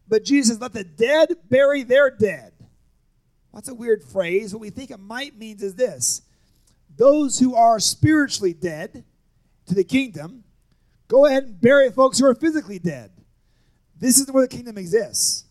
But 0.07 0.23
Jesus 0.23 0.59
let 0.59 0.73
the 0.73 0.83
dead 0.83 1.35
bury 1.49 1.83
their 1.83 2.09
dead. 2.09 2.51
That's 3.53 3.69
a 3.69 3.73
weird 3.75 4.03
phrase. 4.03 4.53
What 4.53 4.61
we 4.61 4.69
think 4.69 4.91
it 4.91 4.99
might 4.99 5.37
means 5.37 5.61
is 5.63 5.75
this 5.75 6.21
those 6.97 7.39
who 7.39 7.55
are 7.55 7.79
spiritually 7.79 8.53
dead 8.53 9.03
to 9.65 9.73
the 9.73 9.83
kingdom, 9.83 10.43
go 11.07 11.25
ahead 11.25 11.43
and 11.43 11.61
bury 11.61 11.89
folks 11.91 12.19
who 12.19 12.25
are 12.25 12.35
physically 12.35 12.79
dead. 12.79 13.11
This 13.97 14.17
is 14.17 14.31
where 14.31 14.43
the 14.45 14.55
kingdom 14.55 14.77
exists. 14.77 15.45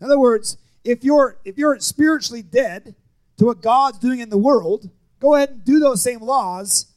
In 0.00 0.06
other 0.06 0.18
words, 0.18 0.56
if 0.84 1.04
you're 1.04 1.38
if 1.44 1.58
you're 1.58 1.78
spiritually 1.80 2.42
dead 2.42 2.94
to 3.38 3.46
what 3.46 3.62
God's 3.62 3.98
doing 3.98 4.20
in 4.20 4.30
the 4.30 4.38
world, 4.38 4.88
go 5.20 5.34
ahead 5.34 5.50
and 5.50 5.64
do 5.64 5.78
those 5.78 6.02
same 6.02 6.20
laws, 6.20 6.92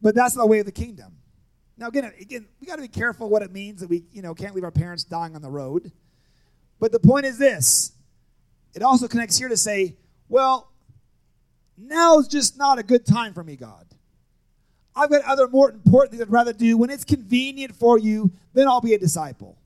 but 0.00 0.14
that's 0.14 0.36
not 0.36 0.42
the 0.42 0.48
way 0.48 0.60
of 0.60 0.66
the 0.66 0.72
kingdom. 0.72 1.16
Now 1.76 1.88
again, 1.88 2.12
again, 2.20 2.46
we 2.60 2.66
got 2.66 2.76
to 2.76 2.82
be 2.82 2.88
careful 2.88 3.28
what 3.28 3.42
it 3.42 3.52
means 3.52 3.80
that 3.80 3.88
we, 3.88 4.04
you 4.12 4.22
know, 4.22 4.34
can't 4.34 4.54
leave 4.54 4.64
our 4.64 4.70
parents 4.70 5.04
dying 5.04 5.34
on 5.34 5.42
the 5.42 5.50
road. 5.50 5.92
But 6.80 6.92
the 6.92 7.00
point 7.00 7.26
is 7.26 7.38
this. 7.38 7.92
It 8.74 8.82
also 8.82 9.08
connects 9.08 9.38
here 9.38 9.48
to 9.48 9.56
say, 9.56 9.96
well, 10.28 10.72
now 11.76 12.18
is 12.18 12.28
just 12.28 12.58
not 12.58 12.78
a 12.78 12.82
good 12.82 13.06
time 13.06 13.32
for 13.32 13.42
me, 13.42 13.56
God. 13.56 13.86
I've 14.94 15.10
got 15.10 15.22
other 15.24 15.46
more 15.48 15.70
important 15.70 16.10
things 16.10 16.22
I'd 16.22 16.30
rather 16.30 16.52
do. 16.52 16.76
When 16.76 16.90
it's 16.90 17.04
convenient 17.04 17.74
for 17.76 17.98
you, 17.98 18.32
then 18.52 18.66
I'll 18.66 18.80
be 18.80 18.94
a 18.94 18.98
disciple. 18.98 19.56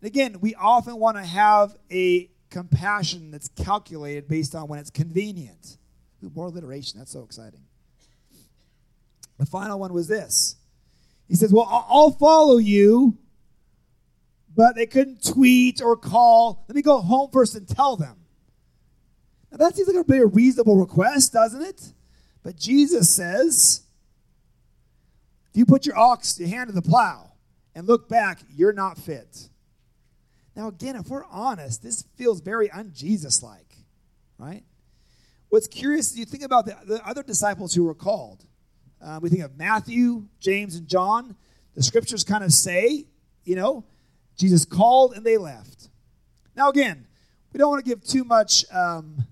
And 0.00 0.08
again, 0.08 0.40
we 0.40 0.54
often 0.56 0.96
want 0.96 1.16
to 1.16 1.22
have 1.22 1.76
a 1.90 2.28
compassion 2.50 3.30
that's 3.30 3.48
calculated 3.48 4.28
based 4.28 4.54
on 4.54 4.68
when 4.68 4.78
it's 4.78 4.90
convenient. 4.90 5.78
Ooh, 6.22 6.30
more 6.34 6.46
alliteration. 6.46 6.98
That's 6.98 7.12
so 7.12 7.22
exciting. 7.22 7.62
The 9.38 9.46
final 9.46 9.78
one 9.78 9.92
was 9.92 10.08
this. 10.08 10.56
He 11.28 11.34
says, 11.36 11.52
Well, 11.52 11.66
I'll 11.68 12.12
follow 12.12 12.58
you, 12.58 13.18
but 14.54 14.76
they 14.76 14.86
couldn't 14.86 15.24
tweet 15.24 15.80
or 15.82 15.96
call. 15.96 16.64
Let 16.68 16.76
me 16.76 16.82
go 16.82 17.00
home 17.00 17.30
first 17.32 17.54
and 17.54 17.68
tell 17.68 17.96
them. 17.96 18.16
Now, 19.50 19.58
that 19.58 19.76
seems 19.76 19.88
like 19.88 19.96
a 19.96 20.04
very 20.04 20.26
reasonable 20.26 20.76
request, 20.76 21.32
doesn't 21.32 21.62
it? 21.62 21.92
But 22.42 22.56
Jesus 22.56 23.08
says, 23.08 23.82
if 25.50 25.56
you 25.58 25.64
put 25.64 25.86
your 25.86 25.96
ox, 25.96 26.38
your 26.38 26.48
hand 26.48 26.68
to 26.68 26.74
the 26.74 26.82
plow, 26.82 27.32
and 27.74 27.86
look 27.86 28.08
back, 28.08 28.40
you're 28.54 28.72
not 28.72 28.98
fit. 28.98 29.48
Now, 30.56 30.68
again, 30.68 30.96
if 30.96 31.08
we're 31.08 31.24
honest, 31.26 31.82
this 31.82 32.04
feels 32.16 32.40
very 32.40 32.70
un-Jesus 32.70 33.42
like, 33.42 33.76
right? 34.38 34.62
What's 35.48 35.66
curious 35.66 36.12
is 36.12 36.18
you 36.18 36.24
think 36.24 36.44
about 36.44 36.66
the, 36.66 36.76
the 36.86 37.06
other 37.06 37.22
disciples 37.22 37.74
who 37.74 37.84
were 37.84 37.94
called. 37.94 38.44
Uh, 39.00 39.18
we 39.22 39.28
think 39.28 39.42
of 39.42 39.56
Matthew, 39.56 40.26
James, 40.40 40.76
and 40.76 40.86
John. 40.86 41.36
The 41.74 41.82
scriptures 41.82 42.24
kind 42.24 42.44
of 42.44 42.52
say, 42.52 43.06
you 43.44 43.56
know, 43.56 43.84
Jesus 44.36 44.64
called 44.64 45.14
and 45.14 45.24
they 45.24 45.36
left. 45.36 45.88
Now, 46.56 46.70
again, 46.70 47.06
we 47.52 47.58
don't 47.58 47.70
want 47.70 47.84
to 47.84 47.88
give 47.88 48.02
too 48.02 48.24
much 48.24 48.64
um, 48.72 49.24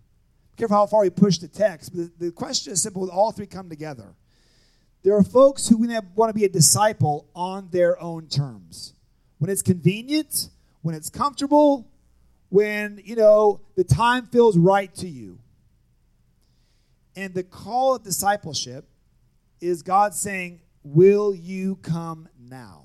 careful 0.57 0.77
how 0.77 0.87
far 0.87 1.03
we 1.03 1.11
push 1.11 1.39
the 1.39 1.49
text. 1.49 1.95
But 1.95 2.19
the, 2.19 2.27
the 2.27 2.33
question 2.33 2.73
is 2.73 2.83
simple: 2.83 3.09
all 3.11 3.33
three 3.33 3.47
come 3.47 3.69
together. 3.69 4.15
There 5.03 5.17
are 5.17 5.25
folks 5.25 5.69
who 5.69 5.79
want 6.15 6.29
to 6.29 6.35
be 6.35 6.45
a 6.45 6.49
disciple 6.49 7.27
on 7.35 7.69
their 7.73 8.01
own 8.01 8.29
terms. 8.29 8.95
When 9.39 9.51
it's 9.51 9.63
convenient, 9.63 10.51
when 10.83 10.95
it's 10.95 11.11
comfortable, 11.11 11.89
when 12.51 13.01
you 13.05 13.17
know 13.17 13.61
the 13.77 13.85
time 13.85 14.27
feels 14.27 14.57
right 14.57 14.95
to 14.97 15.09
you. 15.09 15.39
And 17.17 17.35
the 17.35 17.43
call 17.43 17.97
of 17.97 18.05
discipleship 18.05 18.87
is 19.61 19.83
God 19.83 20.15
saying, 20.15 20.61
Will 20.85 21.35
you 21.35 21.77
come 21.77 22.29
now? 22.39 22.82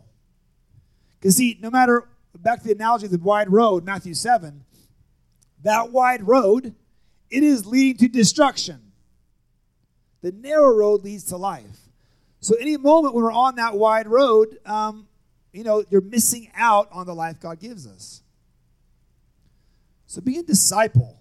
Because, 1.19 1.35
see, 1.35 1.57
no 1.61 1.69
matter, 1.69 2.07
back 2.37 2.61
to 2.61 2.67
the 2.67 2.73
analogy 2.73 3.05
of 3.05 3.11
the 3.11 3.17
wide 3.17 3.51
road, 3.51 3.83
Matthew 3.83 4.13
7, 4.13 4.63
that 5.63 5.91
wide 5.91 6.27
road 6.27 6.75
it 7.29 7.43
is 7.43 7.65
leading 7.65 7.97
to 7.97 8.07
destruction. 8.07 8.91
The 10.21 10.31
narrow 10.31 10.73
road 10.73 11.03
leads 11.03 11.25
to 11.25 11.37
life. 11.37 11.89
So, 12.39 12.55
any 12.59 12.77
moment 12.77 13.13
when 13.13 13.23
we're 13.23 13.31
on 13.31 13.55
that 13.55 13.75
wide 13.75 14.07
road, 14.07 14.57
um, 14.65 15.07
you 15.51 15.63
know, 15.63 15.83
you're 15.89 16.01
missing 16.01 16.51
out 16.55 16.87
on 16.91 17.05
the 17.05 17.15
life 17.15 17.39
God 17.39 17.59
gives 17.59 17.87
us. 17.87 18.21
So, 20.05 20.21
be 20.21 20.37
a 20.37 20.43
disciple, 20.43 21.19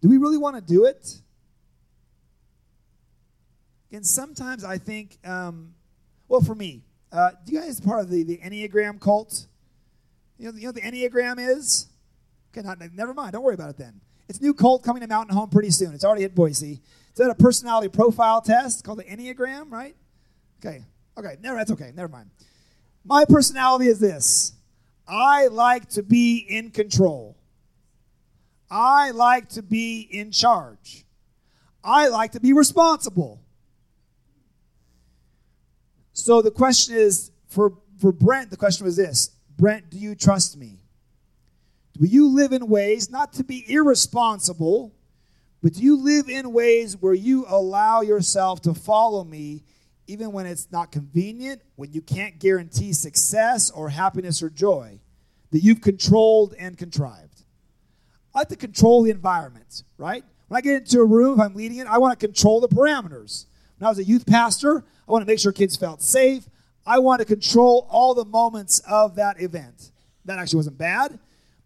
do 0.00 0.08
we 0.08 0.16
really 0.16 0.38
want 0.38 0.56
to 0.56 0.62
do 0.62 0.84
it? 0.84 1.20
And 3.92 4.06
sometimes 4.06 4.64
I 4.64 4.78
think, 4.78 5.18
um, 5.24 5.74
well, 6.28 6.40
for 6.40 6.54
me, 6.54 6.82
uh, 7.16 7.30
do 7.44 7.52
you 7.52 7.60
guys 7.60 7.80
part 7.80 8.00
of 8.00 8.10
the, 8.10 8.22
the 8.22 8.38
Enneagram 8.38 9.00
cult? 9.00 9.46
You 10.38 10.52
know, 10.52 10.56
you 10.56 10.62
know 10.64 10.68
what 10.68 10.74
the 10.74 10.82
Enneagram 10.82 11.38
is? 11.38 11.86
Okay, 12.52 12.66
not, 12.66 12.78
never 12.92 13.14
mind. 13.14 13.32
Don't 13.32 13.42
worry 13.42 13.54
about 13.54 13.70
it 13.70 13.78
then. 13.78 14.00
It's 14.28 14.38
a 14.38 14.42
new 14.42 14.52
cult 14.52 14.82
coming 14.82 15.00
to 15.00 15.08
Mountain 15.08 15.34
Home 15.34 15.48
pretty 15.48 15.70
soon. 15.70 15.94
It's 15.94 16.04
already 16.04 16.22
hit 16.22 16.34
Boise. 16.34 16.80
It's 17.10 17.20
at 17.20 17.30
a 17.30 17.34
personality 17.34 17.88
profile 17.88 18.42
test 18.42 18.84
called 18.84 18.98
the 18.98 19.04
Enneagram, 19.04 19.70
right? 19.70 19.96
Okay. 20.64 20.84
Okay. 21.16 21.36
Never. 21.40 21.56
That's 21.56 21.70
okay. 21.70 21.92
Never 21.94 22.08
mind. 22.08 22.30
My 23.04 23.24
personality 23.24 23.86
is 23.86 23.98
this. 23.98 24.52
I 25.08 25.46
like 25.46 25.88
to 25.90 26.02
be 26.02 26.38
in 26.38 26.70
control. 26.70 27.36
I 28.70 29.12
like 29.12 29.48
to 29.50 29.62
be 29.62 30.00
in 30.00 30.32
charge. 30.32 31.04
I 31.84 32.08
like 32.08 32.32
to 32.32 32.40
be 32.40 32.52
responsible. 32.52 33.40
So 36.16 36.40
the 36.40 36.50
question 36.50 36.96
is 36.96 37.30
for, 37.46 37.74
for 38.00 38.10
Brent, 38.10 38.48
the 38.48 38.56
question 38.56 38.86
was 38.86 38.96
this 38.96 39.36
Brent, 39.58 39.90
do 39.90 39.98
you 39.98 40.14
trust 40.14 40.56
me? 40.56 40.78
Do 41.92 42.06
you 42.06 42.28
live 42.28 42.52
in 42.52 42.68
ways 42.68 43.10
not 43.10 43.34
to 43.34 43.44
be 43.44 43.64
irresponsible, 43.68 44.94
but 45.62 45.74
do 45.74 45.82
you 45.82 46.02
live 46.02 46.30
in 46.30 46.52
ways 46.54 46.96
where 46.96 47.12
you 47.12 47.44
allow 47.48 48.00
yourself 48.00 48.62
to 48.62 48.72
follow 48.72 49.24
me 49.24 49.62
even 50.06 50.32
when 50.32 50.46
it's 50.46 50.72
not 50.72 50.90
convenient, 50.90 51.60
when 51.74 51.92
you 51.92 52.00
can't 52.00 52.38
guarantee 52.38 52.94
success 52.94 53.70
or 53.70 53.90
happiness 53.90 54.42
or 54.42 54.48
joy, 54.48 54.98
that 55.50 55.60
you've 55.60 55.82
controlled 55.82 56.54
and 56.58 56.78
contrived? 56.78 57.42
I 58.34 58.38
like 58.38 58.48
to 58.48 58.56
control 58.56 59.02
the 59.02 59.10
environment, 59.10 59.82
right? 59.98 60.24
When 60.48 60.56
I 60.56 60.62
get 60.62 60.76
into 60.76 61.00
a 61.00 61.04
room, 61.04 61.38
if 61.38 61.44
I'm 61.44 61.54
leading 61.54 61.78
it, 61.78 61.86
I 61.86 61.98
want 61.98 62.18
to 62.18 62.26
control 62.26 62.60
the 62.60 62.68
parameters. 62.68 63.44
When 63.78 63.86
I 63.86 63.90
was 63.90 63.98
a 63.98 64.04
youth 64.04 64.24
pastor, 64.24 64.84
I 65.06 65.12
want 65.12 65.22
to 65.22 65.26
make 65.26 65.38
sure 65.38 65.52
kids 65.52 65.76
felt 65.76 66.02
safe. 66.02 66.48
I 66.84 66.98
want 66.98 67.20
to 67.20 67.24
control 67.24 67.86
all 67.90 68.14
the 68.14 68.24
moments 68.24 68.80
of 68.88 69.16
that 69.16 69.40
event. 69.40 69.90
That 70.24 70.38
actually 70.38 70.58
wasn't 70.58 70.78
bad. 70.78 71.18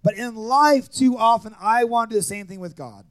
But 0.03 0.15
in 0.15 0.35
life, 0.35 0.91
too 0.91 1.17
often, 1.17 1.55
I 1.61 1.85
want 1.85 2.11
to 2.11 2.15
do 2.15 2.19
the 2.19 2.25
same 2.25 2.47
thing 2.47 2.61
with 2.61 2.77
God 2.77 3.05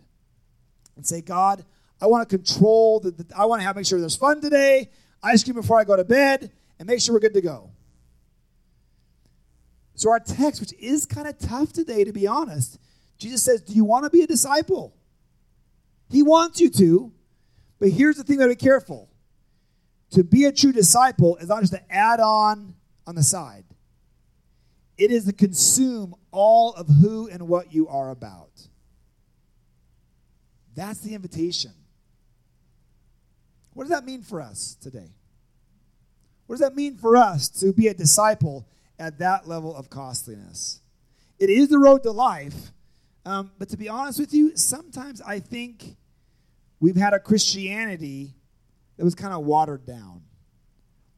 and 0.96 1.06
say, 1.06 1.22
God, 1.22 1.64
I 2.02 2.08
want 2.08 2.28
to 2.28 2.38
control, 2.38 3.00
the, 3.00 3.12
the 3.12 3.26
I 3.38 3.46
want 3.46 3.62
to 3.62 3.66
have 3.66 3.76
make 3.76 3.86
sure 3.86 4.00
there's 4.00 4.16
fun 4.16 4.42
today, 4.42 4.90
ice 5.22 5.44
cream 5.44 5.56
before 5.56 5.80
I 5.80 5.84
go 5.84 5.96
to 5.96 6.04
bed, 6.04 6.52
and 6.80 6.88
make 6.88 7.02
sure 7.02 7.14
we're 7.14 7.20
good 7.20 7.34
to 7.34 7.42
go. 7.42 7.70
So, 9.96 10.10
our 10.10 10.20
text, 10.20 10.62
which 10.62 10.74
is 10.74 11.06
kind 11.06 11.28
of 11.28 11.38
tough 11.38 11.74
today, 11.74 12.06
to 12.06 12.14
be 12.14 12.26
honest, 12.26 12.80
Jesus 13.18 13.44
says, 13.44 13.62
Do 13.62 13.74
you 13.74 13.84
want 13.84 14.06
to 14.06 14.10
be 14.10 14.24
a 14.24 14.28
disciple? 14.28 14.96
He 16.10 16.24
wants 16.24 16.62
you 16.62 16.70
to, 16.72 17.12
but 17.80 17.90
here's 17.90 18.16
the 18.16 18.24
thing 18.24 18.38
that 18.38 18.48
be 18.48 18.56
careful. 18.56 19.09
To 20.12 20.24
be 20.24 20.46
a 20.46 20.52
true 20.52 20.72
disciple 20.72 21.38
is 21.38 21.50
not 21.50 21.62
just 21.62 21.74
to 21.74 21.92
add 21.92 22.20
on 22.20 22.74
on 23.06 23.16
the 23.16 23.24
side. 23.24 23.66
It 24.98 25.12
is 25.12 25.26
to 25.26 25.34
consume 25.34 26.16
all 26.32 26.74
of 26.74 26.88
who 26.88 27.30
and 27.30 27.48
what 27.48 27.74
you 27.74 27.88
are 27.88 28.12
about. 28.12 28.50
That's 30.76 31.00
the 31.00 31.14
invitation. 31.14 31.72
What 33.74 33.84
does 33.84 33.92
that 33.92 34.06
mean 34.06 34.24
for 34.24 34.42
us 34.42 34.76
today? 34.82 35.12
What 36.48 36.56
does 36.56 36.62
that 36.62 36.76
mean 36.76 36.98
for 36.98 37.16
us 37.16 37.48
to 37.62 37.72
be 37.72 37.88
a 37.88 37.94
disciple 37.94 38.68
at 38.98 39.20
that 39.20 39.48
level 39.48 39.76
of 39.76 39.90
costliness? 39.90 40.82
It 41.38 41.50
is 41.50 41.70
the 41.70 41.80
road 41.80 42.04
to 42.04 42.12
life, 42.12 42.72
um, 43.26 43.52
but 43.60 43.70
to 43.70 43.78
be 43.78 43.88
honest 43.88 44.20
with 44.20 44.34
you, 44.34 44.58
sometimes 44.58 45.22
I 45.22 45.40
think 45.40 45.96
we've 46.80 46.96
had 46.96 47.14
a 47.14 47.20
Christianity 47.20 48.34
that 49.00 49.06
was 49.06 49.16
kind 49.16 49.34
of 49.34 49.46
watered 49.46 49.86
down. 49.86 50.24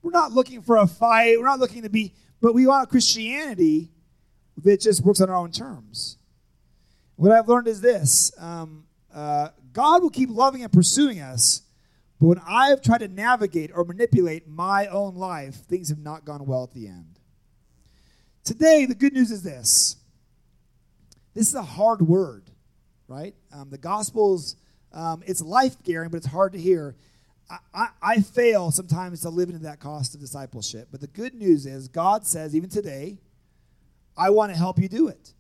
We're 0.04 0.12
not 0.12 0.34
looking 0.34 0.62
for 0.62 0.78
a 0.78 0.86
fight. 0.86 1.40
We're 1.40 1.46
not 1.46 1.58
looking 1.58 1.82
to 1.82 1.90
be, 1.90 2.14
but 2.40 2.54
we 2.54 2.68
want 2.68 2.84
a 2.84 2.88
Christianity 2.88 3.90
that 4.64 4.82
just 4.82 5.04
works 5.04 5.20
on 5.20 5.32
our 5.32 5.36
own 5.36 5.52
terms. 5.52 6.20
What 7.16 7.32
I've 7.32 7.48
learned 7.48 7.68
is 7.68 7.82
this 7.82 8.32
um, 8.38 8.86
uh, 9.12 9.48
God 9.74 10.04
will 10.04 10.12
keep 10.12 10.30
loving 10.30 10.62
and 10.62 10.72
pursuing 10.72 11.22
us, 11.22 11.64
but 12.20 12.28
when 12.28 12.42
I've 12.48 12.84
tried 12.84 13.00
to 13.00 13.08
navigate 13.08 13.72
or 13.74 13.84
manipulate 13.84 14.48
my 14.48 14.86
own 14.86 15.16
life, 15.16 15.56
things 15.56 15.90
have 15.90 15.98
not 15.98 16.24
gone 16.24 16.46
well 16.46 16.64
at 16.64 16.74
the 16.76 16.86
end. 16.86 17.18
Today, 18.44 18.86
the 18.86 18.94
good 18.94 19.14
news 19.14 19.32
is 19.32 19.42
this 19.42 19.96
this 21.34 21.48
is 21.48 21.56
a 21.56 21.64
hard 21.64 22.04
word, 22.04 22.52
right? 23.08 23.34
Um, 23.52 23.72
the 23.72 23.80
Gospels, 23.80 24.56
um, 24.94 25.24
it's 25.26 25.42
life 25.42 25.82
giving, 25.82 26.10
but 26.10 26.18
it's 26.18 26.28
hard 26.28 26.54
to 26.54 26.60
hear. 26.60 26.96
I, 27.74 27.88
I, 28.02 28.22
fail 28.22 28.72
sometimes 28.72 29.22
to 29.22 29.30
live 29.30 29.50
into 29.50 29.64
that 29.64 29.80
cost 29.80 30.14
of 30.16 30.22
discipleship. 30.22 30.88
But 30.92 31.02
the 31.02 31.08
good 31.08 31.34
news 31.34 31.66
is, 31.66 31.88
God 31.88 32.26
says, 32.26 32.56
even 32.56 32.70
today, 32.70 33.20
I 34.18 34.30
want 34.30 34.52
to 34.52 34.58
help 34.58 34.80
you 34.80 34.88
do 34.88 35.08
it. 35.08 35.34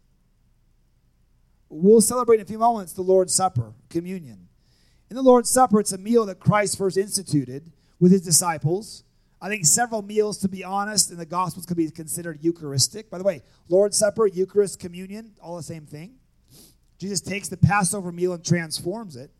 We'll 1.69 2.01
celebrate 2.01 2.37
in 2.37 2.41
a 2.41 2.45
few 2.45 2.57
moments 2.57 2.93
the 2.93 3.01
Lord's 3.01 3.33
Supper, 3.33 3.73
communion. 3.89 4.49
In 5.09 5.15
the 5.15 5.21
Lord's 5.21 5.49
Supper, 5.49 5.79
it's 5.79 5.93
a 5.93 5.97
meal 5.97 6.25
that 6.25 6.39
Christ 6.39 6.77
first 6.77 6.97
instituted 6.97 7.71
with 7.99 8.11
his 8.11 8.21
disciples. 8.21 9.03
I 9.41 9.47
think 9.47 9.65
several 9.65 10.01
meals, 10.01 10.37
to 10.39 10.49
be 10.49 10.63
honest, 10.63 11.11
in 11.11 11.17
the 11.17 11.25
Gospels 11.25 11.65
could 11.65 11.77
be 11.77 11.89
considered 11.89 12.39
Eucharistic. 12.41 13.09
By 13.09 13.17
the 13.17 13.23
way, 13.23 13.41
Lord's 13.69 13.97
Supper, 13.97 14.27
Eucharist, 14.27 14.79
communion, 14.79 15.31
all 15.41 15.55
the 15.55 15.63
same 15.63 15.85
thing. 15.85 16.15
Jesus 16.97 17.21
takes 17.21 17.47
the 17.47 17.57
Passover 17.57 18.11
meal 18.11 18.33
and 18.33 18.43
transforms 18.43 19.15
it. 19.15 19.31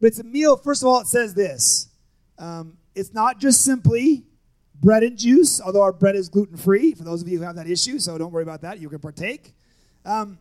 But 0.00 0.08
it's 0.08 0.18
a 0.18 0.24
meal, 0.24 0.56
first 0.56 0.82
of 0.82 0.88
all, 0.88 1.00
it 1.00 1.06
says 1.06 1.34
this 1.34 1.88
um, 2.38 2.76
it's 2.94 3.12
not 3.12 3.38
just 3.38 3.62
simply 3.62 4.24
bread 4.80 5.02
and 5.02 5.18
juice, 5.18 5.60
although 5.60 5.82
our 5.82 5.92
bread 5.92 6.14
is 6.16 6.28
gluten 6.28 6.56
free 6.56 6.94
for 6.94 7.04
those 7.04 7.22
of 7.22 7.28
you 7.28 7.38
who 7.38 7.44
have 7.44 7.56
that 7.56 7.68
issue, 7.68 7.98
so 7.98 8.16
don't 8.16 8.32
worry 8.32 8.42
about 8.42 8.62
that. 8.62 8.78
You 8.78 8.88
can 8.88 9.00
partake. 9.00 9.52
Um, 10.04 10.38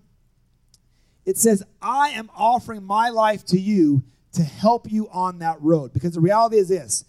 it 1.25 1.37
says, 1.37 1.63
I 1.81 2.09
am 2.09 2.29
offering 2.35 2.83
my 2.83 3.09
life 3.09 3.45
to 3.47 3.59
you 3.59 4.03
to 4.33 4.43
help 4.43 4.91
you 4.91 5.09
on 5.09 5.39
that 5.39 5.61
road. 5.61 5.91
Because 5.91 6.13
the 6.13 6.21
reality 6.21 6.57
is 6.57 6.69
this 6.69 7.03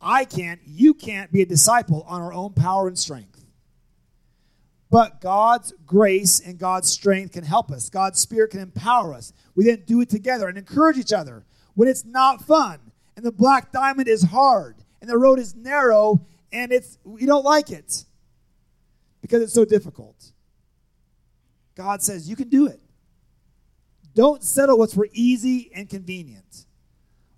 I 0.00 0.24
can't, 0.24 0.60
you 0.66 0.92
can't 0.94 1.32
be 1.32 1.42
a 1.42 1.46
disciple 1.46 2.04
on 2.08 2.20
our 2.20 2.32
own 2.32 2.52
power 2.52 2.88
and 2.88 2.98
strength. 2.98 3.44
But 4.90 5.20
God's 5.20 5.72
grace 5.86 6.40
and 6.40 6.58
God's 6.58 6.88
strength 6.88 7.32
can 7.32 7.42
help 7.42 7.70
us. 7.70 7.88
God's 7.88 8.20
Spirit 8.20 8.50
can 8.50 8.60
empower 8.60 9.14
us. 9.14 9.32
We 9.54 9.64
then 9.64 9.82
do 9.86 10.00
it 10.02 10.10
together 10.10 10.46
and 10.46 10.58
encourage 10.58 10.98
each 10.98 11.12
other 11.12 11.44
when 11.74 11.88
it's 11.88 12.04
not 12.04 12.42
fun 12.42 12.78
and 13.16 13.24
the 13.24 13.32
black 13.32 13.72
diamond 13.72 14.08
is 14.08 14.22
hard 14.22 14.76
and 15.00 15.10
the 15.10 15.18
road 15.18 15.38
is 15.38 15.54
narrow 15.54 16.24
and 16.52 16.72
it's 16.72 16.98
we 17.04 17.26
don't 17.26 17.44
like 17.44 17.70
it 17.70 18.04
because 19.20 19.42
it's 19.42 19.52
so 19.52 19.64
difficult. 19.64 20.32
God 21.74 22.02
says 22.02 22.28
you 22.28 22.36
can 22.36 22.48
do 22.48 22.66
it. 22.66 22.80
Don't 24.14 24.44
settle 24.44 24.78
what's 24.78 24.94
for 24.94 25.08
easy 25.12 25.70
and 25.74 25.88
convenient. 25.88 26.66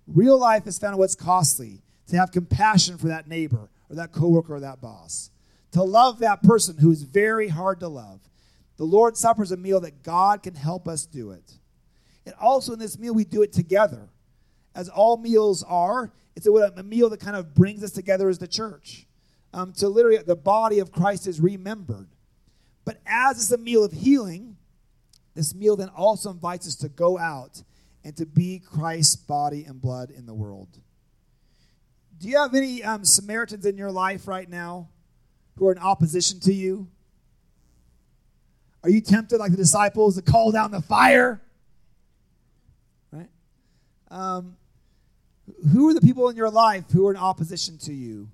Real 0.05 0.37
life 0.37 0.67
is 0.67 0.77
found 0.77 0.93
in 0.93 0.99
what's 0.99 1.15
costly. 1.15 1.81
To 2.09 2.15
have 2.15 2.31
compassion 2.31 2.97
for 2.97 3.09
that 3.09 3.27
neighbor 3.27 3.69
or 3.89 3.95
that 3.97 4.13
coworker 4.13 4.55
or 4.55 4.59
that 4.61 4.79
boss. 4.79 5.29
To 5.71 5.83
love 5.83 6.19
that 6.19 6.41
person 6.41 6.77
who 6.77 6.91
is 6.91 7.03
very 7.03 7.49
hard 7.49 7.81
to 7.81 7.89
love. 7.89 8.21
The 8.77 8.85
Lord's 8.85 9.19
Supper 9.19 9.43
is 9.43 9.51
a 9.51 9.57
meal 9.57 9.81
that 9.81 10.03
God 10.03 10.41
can 10.41 10.55
help 10.55 10.87
us 10.87 11.05
do 11.05 11.31
it. 11.31 11.53
And 12.25 12.33
also 12.39 12.73
in 12.73 12.79
this 12.79 12.97
meal, 12.97 13.13
we 13.13 13.25
do 13.25 13.41
it 13.41 13.51
together. 13.51 14.07
As 14.77 14.89
all 14.89 15.17
meals 15.17 15.63
are, 15.63 16.13
it's 16.35 16.45
a, 16.45 16.51
a 16.51 16.83
meal 16.83 17.09
that 17.09 17.19
kind 17.19 17.35
of 17.35 17.55
brings 17.55 17.83
us 17.83 17.91
together 17.91 18.29
as 18.29 18.37
the 18.37 18.47
church. 18.47 19.07
Um, 19.51 19.73
to 19.73 19.89
literally, 19.89 20.19
the 20.19 20.35
body 20.35 20.77
of 20.77 20.91
Christ 20.91 21.25
is 21.25 21.41
remembered. 21.41 22.09
But 22.85 23.01
as 23.07 23.37
it's 23.37 23.51
a 23.51 23.57
meal 23.57 23.83
of 23.83 23.91
healing, 23.91 24.55
this 25.33 25.55
meal 25.55 25.75
then 25.75 25.89
also 25.89 26.29
invites 26.29 26.67
us 26.67 26.75
to 26.75 26.89
go 26.89 27.17
out 27.17 27.63
and 28.03 28.15
to 28.17 28.25
be 28.27 28.59
Christ's 28.59 29.15
body 29.15 29.65
and 29.65 29.81
blood 29.81 30.11
in 30.11 30.27
the 30.27 30.33
world. 30.35 30.69
Do 32.19 32.27
you 32.27 32.37
have 32.37 32.53
any 32.53 32.83
um, 32.83 33.03
Samaritans 33.03 33.65
in 33.65 33.77
your 33.77 33.91
life 33.91 34.27
right 34.27 34.47
now 34.47 34.89
who 35.55 35.67
are 35.67 35.71
in 35.71 35.79
opposition 35.79 36.39
to 36.41 36.53
you? 36.53 36.87
Are 38.83 38.91
you 38.91 39.01
tempted, 39.01 39.39
like 39.39 39.51
the 39.51 39.57
disciples, 39.57 40.17
to 40.17 40.21
call 40.21 40.51
down 40.51 40.69
the 40.69 40.81
fire? 40.81 41.41
Right? 43.11 43.29
Um, 44.11 44.55
who 45.71 45.89
are 45.89 45.93
the 45.93 46.01
people 46.01 46.29
in 46.29 46.35
your 46.35 46.49
life 46.49 46.85
who 46.91 47.07
are 47.07 47.11
in 47.11 47.17
opposition 47.17 47.77
to 47.79 47.93
you? 47.93 48.29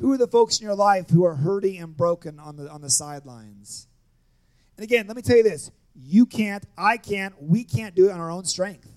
Who 0.00 0.12
are 0.12 0.18
the 0.18 0.26
folks 0.26 0.58
in 0.58 0.66
your 0.66 0.74
life 0.74 1.08
who 1.08 1.24
are 1.24 1.34
hurting 1.34 1.78
and 1.78 1.96
broken 1.96 2.38
on 2.38 2.56
the, 2.56 2.70
on 2.70 2.82
the 2.82 2.90
sidelines? 2.90 3.86
And 4.76 4.84
again, 4.84 5.06
let 5.06 5.16
me 5.16 5.22
tell 5.22 5.36
you 5.36 5.42
this 5.42 5.70
you 5.94 6.26
can't, 6.26 6.64
I 6.76 6.98
can't, 6.98 7.40
we 7.42 7.64
can't 7.64 7.94
do 7.94 8.08
it 8.08 8.12
on 8.12 8.20
our 8.20 8.30
own 8.30 8.44
strength. 8.44 8.88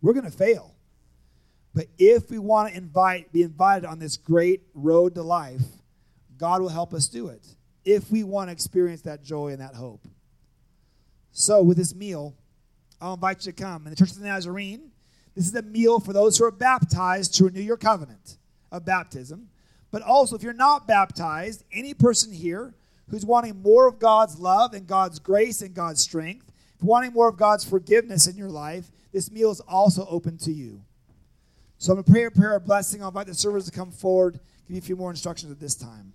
We're 0.00 0.14
going 0.14 0.30
to 0.30 0.36
fail. 0.36 0.74
But 1.74 1.86
if 1.98 2.30
we 2.30 2.38
want 2.38 2.70
to 2.70 2.76
invite, 2.76 3.32
be 3.32 3.42
invited 3.42 3.86
on 3.86 3.98
this 3.98 4.16
great 4.16 4.62
road 4.74 5.14
to 5.14 5.22
life, 5.22 5.62
God 6.36 6.60
will 6.60 6.68
help 6.68 6.92
us 6.92 7.08
do 7.08 7.28
it. 7.28 7.46
If 7.84 8.10
we 8.10 8.24
want 8.24 8.48
to 8.48 8.52
experience 8.52 9.02
that 9.02 9.22
joy 9.22 9.48
and 9.48 9.60
that 9.60 9.74
hope. 9.74 10.06
So, 11.30 11.62
with 11.62 11.78
this 11.78 11.94
meal, 11.94 12.34
I'll 13.00 13.14
invite 13.14 13.46
you 13.46 13.52
to 13.52 13.62
come. 13.62 13.86
In 13.86 13.90
the 13.90 13.96
Church 13.96 14.10
of 14.10 14.18
the 14.18 14.26
Nazarene, 14.26 14.91
this 15.34 15.46
is 15.46 15.54
a 15.54 15.62
meal 15.62 16.00
for 16.00 16.12
those 16.12 16.36
who 16.36 16.44
are 16.44 16.50
baptized 16.50 17.34
to 17.34 17.44
renew 17.44 17.62
your 17.62 17.76
covenant 17.76 18.36
of 18.70 18.84
baptism. 18.84 19.48
But 19.90 20.02
also, 20.02 20.36
if 20.36 20.42
you're 20.42 20.52
not 20.52 20.86
baptized, 20.86 21.64
any 21.72 21.94
person 21.94 22.32
here 22.32 22.74
who's 23.08 23.26
wanting 23.26 23.60
more 23.62 23.86
of 23.86 23.98
God's 23.98 24.38
love 24.38 24.72
and 24.74 24.86
God's 24.86 25.18
grace 25.18 25.62
and 25.62 25.74
God's 25.74 26.00
strength, 26.00 26.50
wanting 26.80 27.12
more 27.12 27.28
of 27.28 27.36
God's 27.36 27.64
forgiveness 27.64 28.26
in 28.26 28.36
your 28.36 28.48
life, 28.48 28.90
this 29.12 29.30
meal 29.30 29.50
is 29.50 29.60
also 29.60 30.06
open 30.08 30.38
to 30.38 30.52
you. 30.52 30.82
So 31.78 31.92
I'm 31.92 31.96
going 31.96 32.04
to 32.04 32.12
pray 32.12 32.24
a 32.24 32.30
prayer 32.30 32.56
of 32.56 32.64
blessing. 32.64 33.02
I'll 33.02 33.08
invite 33.08 33.26
the 33.26 33.34
servers 33.34 33.66
to 33.66 33.70
come 33.70 33.90
forward, 33.90 34.40
give 34.66 34.76
you 34.76 34.78
a 34.78 34.82
few 34.82 34.96
more 34.96 35.10
instructions 35.10 35.52
at 35.52 35.60
this 35.60 35.74
time. 35.74 36.12